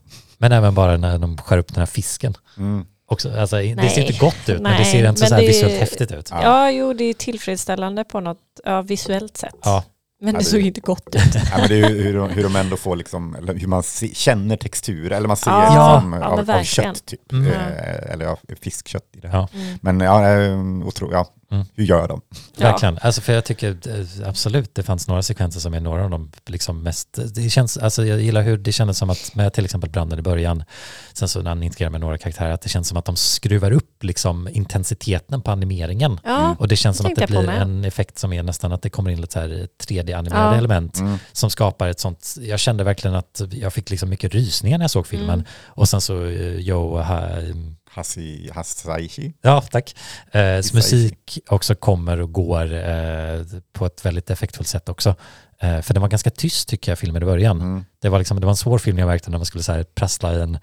[0.45, 2.35] Men även bara när de skär upp den här fisken.
[2.59, 2.85] Mm.
[3.09, 3.91] Också, alltså, det Nej.
[3.91, 6.13] ser inte gott ut, men det Nej, ser inte så, men så här visuellt häftigt
[6.13, 6.29] ut.
[6.31, 6.43] Ja.
[6.43, 9.55] Ja, jo, det är tillfredsställande på något ja, visuellt sätt.
[9.65, 9.85] Ja.
[10.21, 11.35] Men Ja, det det- såg inte gott ut.
[11.35, 13.83] Ja, men det är ju hur, de- hur de ändå får liksom, eller hur man
[13.83, 17.47] se, känner textur, eller man ser Ja, liksom, ja, av, av kött typ, Mm.
[17.53, 19.39] eh, eller ja, fiskkött i det här.
[19.39, 19.49] Ja.
[19.61, 19.79] Mm.
[19.83, 21.67] Men ja, eh, otro, ja Mm.
[21.75, 22.21] hur gör de?
[22.57, 22.71] Ja.
[22.71, 22.99] Verkligen.
[23.03, 26.31] Alltså för jag tycker eh, absolut det fanns några sekvenser som är några av de
[26.47, 29.91] liksom mest, det känns, alltså jag gillar hur det kändes som att med till exempel
[29.91, 30.65] branden i början,
[31.13, 33.71] sen så när han integrerar med några karaktärer, att det känns som att de skruvar
[33.71, 36.21] upp liksom intensiteten på animeringen.
[36.25, 38.83] Ja, Och det känns som att det jag blir en effekt som är nästan att
[38.83, 40.59] det kommer in lite så här 3D-animerade Ja.
[40.59, 41.19] element Mm.
[41.33, 44.91] som skapar ett sånt, jag kände verkligen att jag fick liksom mycket rysningar när jag
[44.91, 45.31] såg filmen.
[45.35, 45.45] Mm.
[45.67, 46.99] Och sen så eh, Joe,
[47.95, 49.33] Hasi, Hasaishi?
[49.43, 49.97] Ja, tack.
[50.33, 50.41] Eh,
[50.75, 53.41] musik också kommer och går eh,
[53.73, 55.15] på ett väldigt effektfullt sätt också.
[55.61, 57.61] Eh, för den var ganska tyst tycker jag filmen i början.
[57.61, 57.85] Mm.
[58.03, 59.85] Det, var liksom, det var en svår film jag märkte när man skulle så här,
[59.85, 60.59] prassla i en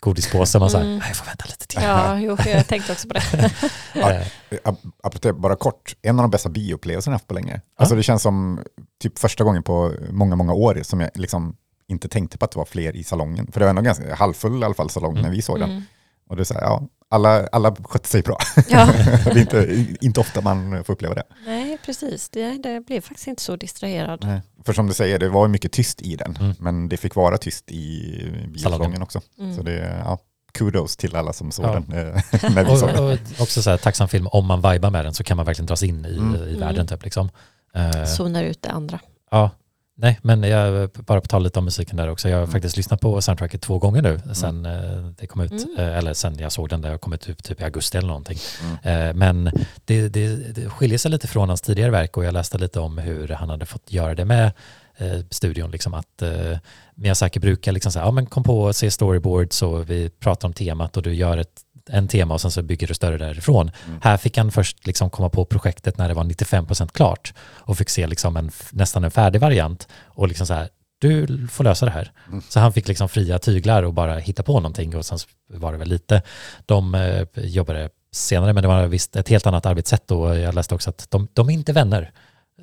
[0.00, 0.58] godispåse.
[0.58, 0.98] Man så Mm.
[0.98, 1.82] "Nej, jag får vänta lite till.
[1.82, 3.50] ja jo, jag tänkte också på det.
[3.94, 4.20] Ja.
[4.64, 7.60] Ap- Apropå bara kort, en av de bästa bioupplevelserna jag haft på länge.
[7.78, 8.60] Alltså det känns som
[9.02, 11.56] typ första gången på många, många år som jag liksom
[11.88, 13.52] inte tänkte på att det var fler i salongen.
[13.52, 15.70] För det var ändå ganska halvfull i alla fall salong när vi såg den.
[15.70, 15.82] Mm.
[16.28, 18.38] Och det är så här, ja, alla, alla skötte sig bra.
[18.68, 18.86] Ja.
[19.24, 21.22] det är inte, inte ofta man får uppleva det.
[21.46, 22.28] Nej, precis.
[22.28, 24.24] Det, det blev faktiskt inte så distraherad.
[24.24, 24.40] Nej.
[24.64, 26.54] För som du säger, det var mycket tyst i den, Mm.
[26.58, 29.20] men det fick vara tyst i biosalongen också.
[29.38, 29.56] Mm.
[29.56, 30.18] Så det, ja,
[30.54, 31.72] kudos till alla som såg Ja.
[31.72, 32.22] den eh,
[32.54, 33.04] när vi såg den.
[33.04, 35.46] Och, och också så här, tacksam film, om man vibar med den så kan man
[35.46, 36.34] verkligen dras in i, Mm.
[36.34, 36.60] i Mm.
[36.60, 37.30] världen typ liksom.
[37.74, 39.00] Eh, Zonar ut det andra.
[39.30, 39.50] Ja,
[39.98, 42.28] nej men jag bara på tal lite om musiken där också.
[42.28, 42.52] Jag har Mm.
[42.52, 45.52] faktiskt lyssnat på soundtracket två gånger nu sen eh, det kom ut.
[45.52, 45.76] Mm.
[45.78, 48.38] Eh, eller sen jag såg den där jag kommit ut typ i augusti eller någonting.
[48.82, 49.08] Mm.
[49.08, 49.50] Eh, men
[49.84, 52.98] det, det, det skiljer sig lite från hans tidigare verk och jag läste lite om
[52.98, 54.52] hur han hade fått göra det med
[54.96, 55.70] eh, studion.
[55.70, 56.58] Liksom att eh,
[56.94, 60.96] Miyazaki brukar liksom säga, ja men kom på se storyboards och vi pratar om temat
[60.96, 61.60] och du gör ett
[61.90, 63.70] en tema och sen så bygger du större därifrån.
[63.86, 64.00] Mm.
[64.02, 67.90] Här fick han först liksom komma på projektet när det var 95% klart och fick
[67.90, 70.68] se liksom en, nästan en färdig variant och liksom så här,
[70.98, 72.12] du får lösa det här.
[72.28, 72.42] Mm.
[72.48, 75.18] Så han fick liksom fria tyglar och bara hitta på någonting och sen
[75.52, 76.22] var det väl lite,
[76.66, 80.74] de eh, jobbade senare men det var visst ett helt annat arbetssätt och jag läste
[80.74, 82.12] också att de, de är inte vänner,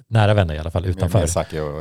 [0.08, 1.20] nära vänner i alla fall utanför.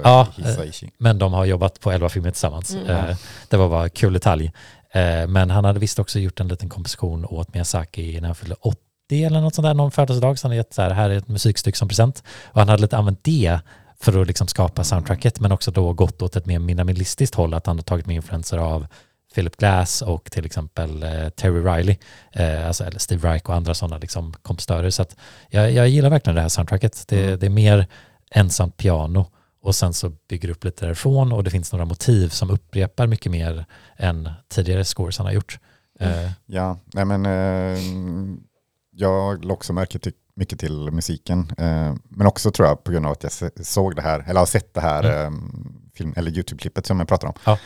[0.05, 0.91] Ja, Hisaishi.
[0.99, 2.75] Men de har jobbat på 11 filmer tillsammans.
[2.75, 2.87] Mm.
[2.89, 3.17] Eh,
[3.49, 4.53] det var bara kul detalj.
[4.93, 8.55] Eh, men han hade visst också gjort en liten komposition åt Miyazaki när han fyllde
[8.61, 8.79] 80
[9.25, 10.39] eller något sånt där, någon födelsedag.
[10.39, 12.23] Så han hade gett så här, här är ett musikstycke som present.
[12.45, 13.59] Och han hade lite använt det
[14.01, 17.67] för att liksom skapa soundtracket, men också då gått åt ett mer minimalistiskt håll, att
[17.67, 18.87] han har tagit med influenser av
[19.35, 21.97] Philip Glass och till exempel eh, Terry Riley,
[22.33, 24.91] eh, alltså, eller Steve Reich och andra sådana liksom, kompositörer.
[24.91, 25.17] Så att
[25.49, 27.05] jag, jag gillar verkligen det här soundtracket.
[27.09, 27.39] Det, Mm.
[27.39, 27.87] det är mer
[28.31, 29.27] ensamt piano
[29.63, 33.33] och sen så bygger upp lite därifrån och det finns några motiv som upprepar mycket
[33.33, 35.59] mer än tidigare scores han har gjort.
[36.01, 37.79] Eh, Ja, nej men eh,
[38.91, 41.53] jag la också märke till, mycket till musiken.
[41.59, 44.47] Eh, men också tror jag på grund av att jag såg det här, eller har
[44.47, 45.31] sett det här eh,
[45.95, 47.35] film, eller YouTube-klippet som jag pratar om.
[47.45, 47.59] Ja.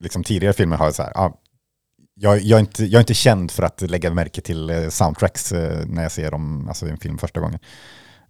[0.00, 1.40] Liksom tidigare filmer har jag så här, ja,
[2.14, 5.52] jag, jag, är inte, jag är inte känd för att lägga märke till soundtracks
[5.86, 7.58] när jag ser dem, alltså i en film första gången.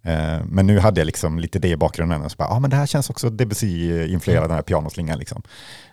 [0.03, 2.21] Eh, men nu hade jag liksom lite det i bakgrunden.
[2.21, 5.19] Och så bara, ah, men det här känns också Debussy-influerad, den här pianoslingan.
[5.19, 5.41] Liksom.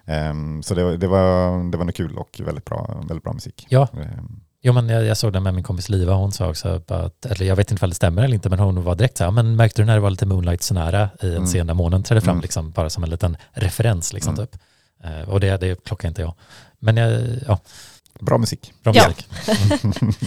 [0.06, 3.66] Ehm, så det, det, var, det var nog kul och väldigt bra, väldigt bra musik.
[3.68, 3.88] Ja.
[3.92, 7.26] Ehm, Jo, men jag, jag såg den med min kompis Liva, hon sa också, att,
[7.26, 9.30] eller jag vet inte om det stämmer eller inte, men hon var direkt så här,
[9.30, 11.46] men märkte du när det var lite Moonlight så nära i en Mm.
[11.46, 12.42] scen där månen trädde fram, Mm.
[12.42, 14.46] liksom, bara som en liten referens liksom Mm.
[14.46, 14.60] typ.
[15.04, 16.34] Eh, och det, det plockar inte jag.
[16.78, 17.58] Men jag, ja,
[18.20, 18.72] bra musik.
[18.82, 19.08] bra Ja.
[19.08, 19.26] musik.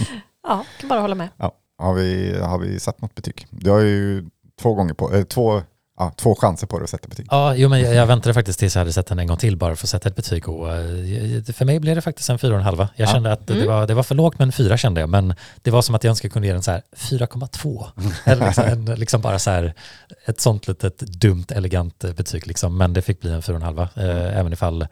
[0.48, 1.28] Ja, kan bara hålla med.
[1.36, 1.52] Ja.
[1.82, 3.46] Har, vi, har vi satt något betyg?
[3.50, 4.24] Du har ju
[4.60, 5.62] två, gånger på, eh, två,
[5.98, 7.26] ja, två chanser på dig att sätta betyg.
[7.30, 9.56] Ja, jo, men jag, jag väntade faktiskt tills jag hade sett den en gång till
[9.56, 10.48] bara för att sätta ett betyg.
[10.48, 12.88] Och, eh, för mig blev det faktiskt en fyra och en halva.
[12.96, 13.12] Jag Ja.
[13.12, 13.66] kände att det, Mm.
[13.68, 16.04] var, det var för lågt med en fyra kände jag, men det var som att
[16.04, 17.86] jag önskade kunde ge den så här 4,2.
[18.24, 19.74] Eller liksom, en, liksom bara så här
[20.26, 23.60] ett sånt litet dumt elegant eh, betyg liksom, men det fick bli en fyra och
[23.60, 23.88] en halva.
[23.96, 24.86] Eh, även ifall,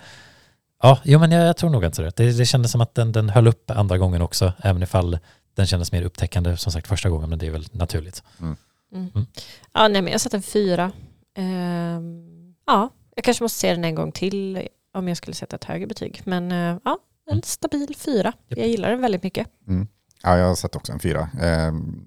[0.83, 2.17] ja, jo men jag, jag tror nog inte det.
[2.17, 2.33] det.
[2.33, 5.19] Det kändes som att den, den höll upp andra gången också, även ifall
[5.55, 8.23] den kändes mer upptäckande som sagt första gången, men det är väl naturligt.
[8.41, 8.57] Mm.
[8.95, 9.27] Mm.
[9.73, 10.93] Ja, nej, men jag satte en fyra.
[11.37, 15.65] Ehm, ja, jag kanske måste se den en gång till om jag skulle sätta ett
[15.65, 16.23] högre betyg.
[16.25, 17.43] Men eh, ja, en Mm.
[17.43, 18.33] stabil fyra.
[18.49, 18.59] Japp.
[18.59, 19.47] Jag gillar den väldigt mycket.
[19.69, 19.89] Mm.
[20.23, 21.29] Ja, jag har sett också en fyra.
[21.41, 22.05] Ehm,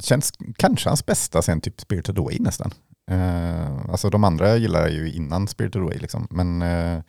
[0.00, 2.70] känns kanske hans bästa sen typ Spirited Away nästan.
[3.10, 6.26] Ehm, alltså de andra gillar jag ju innan Spirited Away liksom.
[6.30, 7.02] Men eh,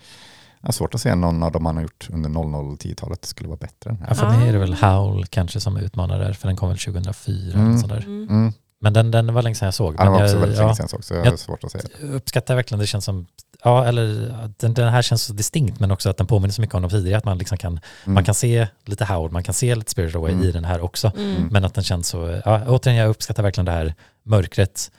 [0.62, 3.58] jag har svårt att se någon av dem han har gjort under 00-10-talet skulle vara
[3.58, 6.48] bättre än den Ja, för mig är det väl Howl kanske som utmanar där, för
[6.48, 7.78] den kom väl 2004 eller Mm.
[7.78, 7.98] sådär.
[8.06, 8.28] Mm.
[8.30, 8.54] Mm.
[8.82, 9.94] Men den, den var länge sedan jag såg.
[9.98, 11.26] Ja, det Men var också jag, väldigt ja, länge sedan jag såg så jag har
[11.26, 11.84] Jag- svårt att säga.
[12.02, 13.26] jag uppskattar verkligen, det känns som,
[13.64, 16.76] ja eller den, den här känns så distinkt men också att den påminner så mycket
[16.76, 18.14] om de tidigare, att man liksom kan, Mm.
[18.14, 20.44] man kan se lite Howl, man kan se lite Spirit Away Mm.
[20.46, 21.12] i den här också.
[21.18, 21.48] Mm.
[21.52, 23.94] Men att den känns så, ja återigen jag uppskattar verkligen det här
[24.24, 24.92] mörkret,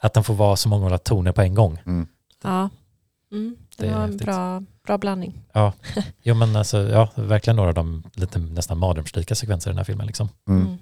[0.00, 1.78] att den får vara så många toner på en gång.
[1.86, 2.06] Mm.
[2.44, 2.68] Ja,
[3.32, 3.56] mm.
[3.78, 5.40] Det, Det är var en bra, bra blandning.
[6.22, 9.84] Jo men alltså, ja verkligen några av de lite nästan mardrömslika sekvenser i den här
[9.84, 10.28] filmen liksom.
[10.48, 10.62] Mm.
[10.62, 10.78] Mm.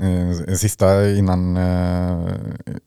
[0.00, 2.34] Eh, En sista innan, eh,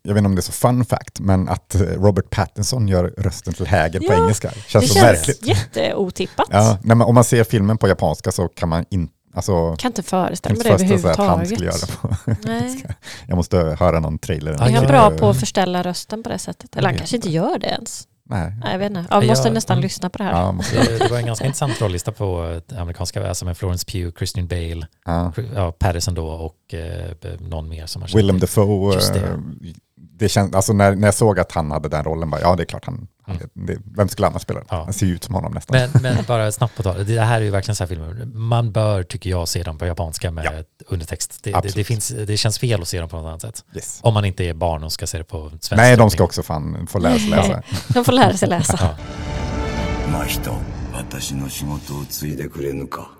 [0.03, 3.13] jag vet inte om det är så fun fact, men att eh, Robert Pattinson gör
[3.17, 4.47] rösten till Häger på Ja, engelska.
[4.53, 5.45] Det Känns så känns märkligt.
[5.47, 6.45] jätteotippat.
[6.51, 9.89] Ja, nej, men om man ser filmen på japanska så kan man inte, alltså, Kan
[9.89, 12.25] inte föreställa mig det sig att han skulle göra överhuvudtaget.
[12.25, 12.85] det på Nej.
[13.27, 14.55] Jag måste höra någon trailer.
[14.59, 16.75] Ja, Är han bra på att förställa rösten på det sättet?
[16.75, 18.07] Eller han kanske inte gör det ens.
[18.29, 18.53] Nej.
[18.63, 19.05] Nej, jag vet inte.
[19.09, 19.83] Ja, vi Ja, måste nästan mm.
[19.83, 20.31] lyssna på det här.
[20.31, 24.47] Ja, Det, det var en ganska intressant rollista på amerikanska, alltså med Florence Pugh, Christian
[24.47, 25.33] Bale, ja.
[25.55, 28.39] ja, Patterson då och eh, någon mer som känner Willem.
[28.39, 29.19] Dafoe, det.
[29.19, 29.37] eh,
[29.95, 32.63] det känns, alltså när, när jag såg att han hade den rollen, bara, ja det
[32.63, 33.38] är klart han, Mm.
[33.54, 34.68] Det, vem skulle annars spela den?
[34.70, 34.84] Ja.
[34.84, 35.90] Han ser ju ut som honom nästan.
[35.92, 38.72] Men, men bara snabbt på tal, det här är ju verkligen så här filmer, man
[38.72, 40.52] bör, tycker jag, se dem på japanska med Ja.
[40.86, 41.38] undertext.
[41.42, 41.74] Det, det, Absolut.
[41.74, 43.64] det, finns, det känns fel att se dem på något annat sätt.
[43.74, 44.00] yes.
[44.02, 45.76] Om man inte är barn och ska se det på svenska.
[45.76, 47.62] Nej, de ska också fan få lära sig läsa.
[47.88, 48.78] De får lära sig läsa.
[48.80, 48.96] Ja.
[50.12, 50.52] 真人
[50.92, 53.10] 私の仕事を継いでくれぬか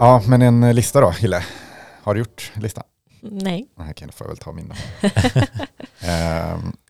[0.00, 1.44] Ja, men en eh, lista då, Hille.
[2.02, 2.82] Har du gjort lista?
[3.22, 3.66] Nej.
[3.78, 4.74] Nej, Okej, då får jag väl ta min då.
[6.00, 6.72] Ehm, eh, men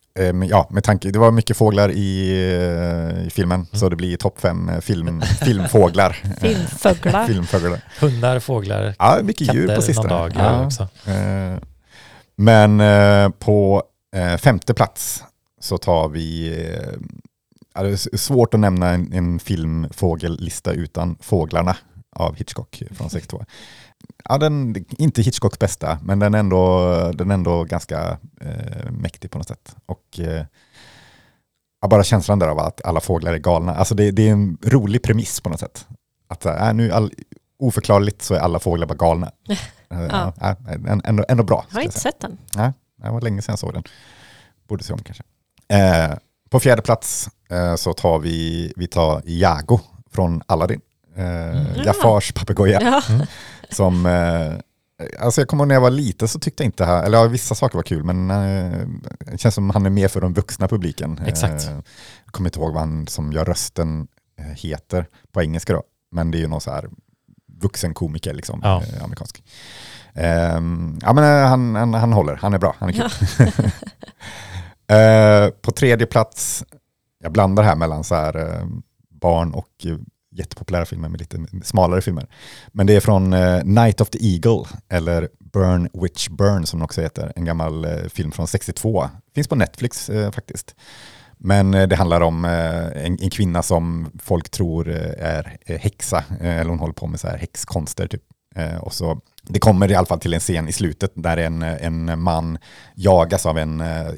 [0.50, 4.42] ja, med tanke, det var mycket fåglar i, eh, i filmen, så det blir topp
[4.42, 6.12] fem eh, film, filmfåglar.
[6.42, 7.26] Filmfåglar.
[7.28, 7.82] Filmfåglar.
[8.00, 10.10] Hundar, fåglar, Ja, mycket djur på katter sistone.
[10.10, 10.66] dag Ja.
[10.66, 10.84] också.
[11.06, 11.58] Eh,
[12.36, 13.84] Men eh, på
[14.16, 15.24] eh, femte plats
[15.62, 16.94] så tar vi, eh,
[17.76, 21.76] ja, det är svårt att nämna en, en filmfågellista utan Fåglarna
[22.16, 23.46] av Hitchcock från 62.
[24.30, 29.32] Ja, den, inte Hitchcocks bästa, men den är ändå, den är ändå ganska eh, mäktig
[29.32, 29.76] på något sätt.
[29.86, 30.46] Och eh,
[31.82, 33.76] ja, bara känslan där av att alla fåglar är galna.
[33.76, 35.88] Alltså det, det är en rolig premiss på något sätt.
[36.28, 37.14] Att här, äh, nu all,
[37.60, 39.32] oförklarligt så är alla fåglar bara galna.
[39.92, 40.34] Eh, Ja.
[40.88, 41.66] en- ändå, ändå bra.
[41.70, 42.12] Har jag inte säga.
[42.12, 42.38] sett den.
[42.56, 42.72] Nej,
[43.04, 43.84] det var länge sedan jag såg den.
[44.68, 45.24] Borde se om kanske.
[45.68, 46.18] Eh,
[46.50, 49.80] på fjärde plats eh, så tar vi, vi tar Iago
[50.12, 50.82] från Aladdin.
[51.16, 52.82] Eh, Jafars papegoja.
[52.82, 53.02] Ja.
[53.72, 54.54] Som, eh,
[55.20, 57.56] alltså jag kommer ihåg när jag var liten så tyckte jag inte, eller ja, vissa
[57.56, 58.88] saker var kul, men eh,
[59.32, 61.22] det känns som han är mer för den vuxna publiken.
[61.26, 61.66] Exakt.
[61.68, 61.72] Eh,
[62.26, 64.08] jag kommer inte ihåg vad han som gör rösten
[64.40, 66.90] eh, heter på engelska då, men det är ju någon så här
[67.62, 68.84] vuxen komiker, liksom, Ja.
[68.84, 69.44] eh, amerikansk.
[70.14, 73.10] Ehm, ja men eh, han, han, han håller, han är bra, han är kul.
[74.92, 76.64] Eh, på tredje plats,
[77.24, 78.66] jag blandar här mellan så här, eh,
[79.10, 79.86] barn och
[80.32, 82.28] jättepopulära filmer med lite smalare filmer.
[82.72, 86.86] Men det är från eh, Night of the Eagle, eller Burn Witch Burn som den
[86.86, 87.34] också heter.
[87.36, 89.10] En gammal eh, film från 62.
[89.36, 90.76] Finns på Netflix eh, faktiskt.
[91.38, 95.80] Men eh, det handlar om eh, en, en kvinna som folk tror eh, är eh,
[95.80, 98.24] häxa, eh, eller hon håller på med så här häxkonster typ.
[98.56, 101.62] Eh, och så, det kommer i alla fall till en scen i slutet där en,
[101.62, 102.58] eh, en man
[102.96, 104.14] jagas av en eh,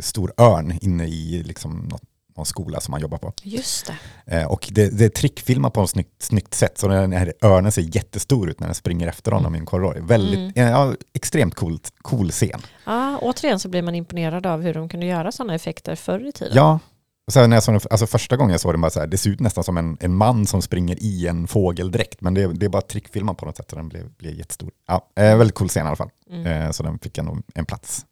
[0.00, 2.02] stor örn inne i liksom, något,
[2.36, 3.32] någon skola som han jobbar på.
[3.42, 3.92] Just
[4.26, 4.36] det.
[4.36, 7.72] Eh, och det, det är trickfilmat på ett snyggt, snyggt sätt, så den här örnen
[7.72, 10.06] ser jättestor ut när den springer efter honom i en korridor.
[10.06, 12.60] Väldigt, eh, ja, extremt coolt, cool scen.
[12.84, 16.32] Ja, återigen så blir man imponerad av hur de kunde göra sådana effekter förr i
[16.32, 16.52] tiden.
[16.56, 16.78] Ja,
[17.26, 19.18] och sen när jag såg alltså första gången jag såg den, bara så här, det
[19.18, 22.66] ser ut nästan som en, en man som springer i en fågeldräkt, men det, det
[22.66, 24.70] är bara trickfilmat på något sätt, så den blev, blev jättestor.
[24.86, 26.10] Ja, eh, väldigt cool scen i alla fall,
[26.46, 28.06] eh, så den fick ändå en plats.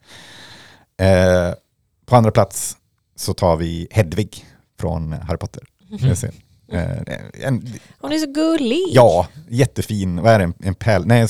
[1.00, 1.54] Eh,
[2.06, 2.76] på andra plats
[3.22, 4.46] så tar vi Hedvig
[4.80, 5.62] från Harry Potter.
[6.14, 6.34] Ser.
[6.72, 7.68] Eh, en,
[8.00, 8.82] Hon är så gullig.
[8.88, 10.22] Ja, jättefin.
[10.22, 10.52] Vad är det?
[10.60, 11.28] En pärl, nej, en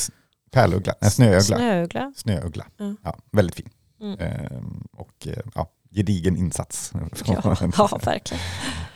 [0.51, 0.95] pärluggla?
[1.01, 1.41] En snöögla.
[1.41, 2.13] Snöögla.
[2.15, 2.65] Snöögla.
[2.77, 2.95] Ja.
[3.03, 3.69] Ja, väldigt fin.
[4.01, 4.19] Mm.
[4.19, 6.93] Ehm, och eh, ja, gedigen insats.
[7.25, 8.43] Ja, ja, verkligen.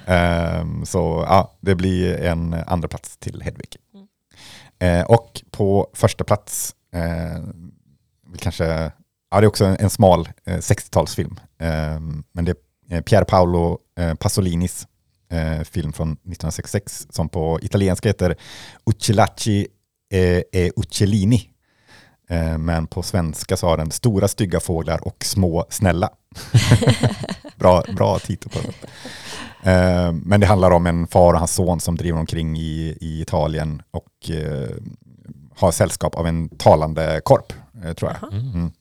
[0.06, 3.76] Ehm, så ja, det blir en andra plats till Hedvig.
[3.94, 4.08] Mm.
[4.80, 7.44] Eh, och på första plats, eh,
[8.32, 8.92] vi kanske,
[9.32, 11.40] ja det är också en, en smal eh, 60-talsfilm.
[11.60, 14.88] Ehm, men det är eh, Pier Paolo eh, Pasolinis
[15.32, 18.36] eh, film från 1966 som på italienska heter
[18.86, 19.68] Uccellacci
[20.14, 21.50] e, e Uccellini.
[22.30, 26.10] Eh, men på svenska så har den Stora stygga fåglar och små snälla.
[27.56, 28.60] bra, bra titel på.
[29.70, 33.22] Eh, Men det handlar om en far och hans son som driver omkring i, i
[33.22, 34.70] Italien och eh,
[35.56, 38.34] har sällskap av en talande korp, eh, tror jag.
[38.34, 38.72] Mm.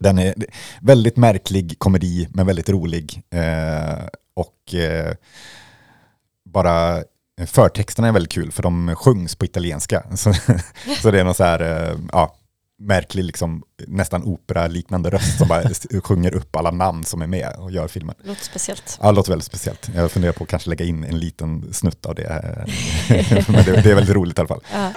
[0.00, 0.34] Den är
[0.80, 3.22] väldigt märklig komedi, men väldigt rolig.
[3.30, 5.14] Eh, och eh,
[6.44, 7.02] bara
[7.46, 10.02] förtexterna är väldigt kul, för de sjungs på italienska.
[10.16, 10.34] Så,
[11.02, 12.36] så det är någon så här, eh, ja,
[12.78, 15.62] märklig, liksom, nästan opera-liknande röst som bara
[16.04, 18.14] sjunger upp alla namn som är med och gör filmen.
[18.22, 18.98] Låter speciellt.
[19.02, 19.90] Ja, det låter väldigt speciellt.
[19.94, 22.28] Jag funderar på att kanske lägga in en liten snutt av det.
[22.28, 22.64] här.
[23.52, 24.62] Men det, det är väldigt roligt i alla fall.
[24.72, 24.92] Ja.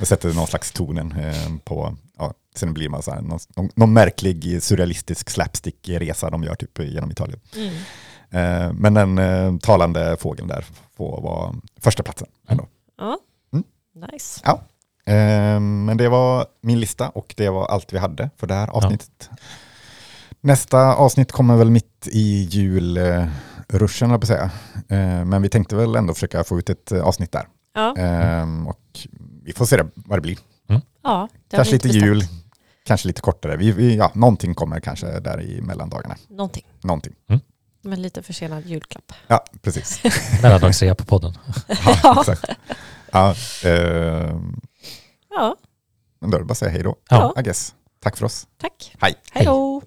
[0.00, 3.92] Jag sätter någon slags tonen eh, på, ja, sen blir man så här, någon, någon,
[3.92, 7.40] märklig surrealistisk slapstick-resa de gör typ genom Italien.
[7.56, 7.74] Mm.
[8.30, 10.64] Eh, men den eh, talande fågeln där
[10.96, 12.66] får vara första platsen ändå.
[12.98, 13.18] Ja.
[13.52, 13.64] Mm.
[14.12, 14.40] Nice.
[14.44, 14.62] Ja.
[15.60, 19.30] Men det var min lista och det var allt vi hade för det här avsnittet.
[20.40, 24.50] Nästa avsnitt kommer väl mitt i julruschen, jag säga.
[25.24, 27.46] Men vi tänkte väl ändå försöka få ut ett avsnitt där.
[27.74, 29.06] Ja, Eh, och
[29.42, 30.38] vi får se det, vad det blir.
[31.02, 32.04] ja det Kanske lite bestämt.
[32.06, 32.24] jul,
[32.84, 33.56] kanske lite kortare.
[33.56, 36.16] Vi, vi, ja, någonting kommer kanske där i mellandagarna.
[36.28, 36.66] Någonting.
[36.80, 37.14] Någonting.
[37.82, 39.12] Men lite försenad julklapp.
[39.26, 40.00] Ja, precis.
[40.42, 41.34] Mellandagsrea på podden.
[42.02, 42.44] Ja, exakt.
[43.12, 43.34] Ja,
[43.64, 44.36] eh,
[45.30, 45.56] Ja,
[46.20, 46.96] men då är det bara att säga hej då.
[47.10, 47.34] Ja.
[47.38, 47.74] I guess.
[48.02, 48.46] Tack för oss.
[48.60, 48.94] tack.
[49.00, 49.14] Hej.
[49.32, 49.82] Hej då.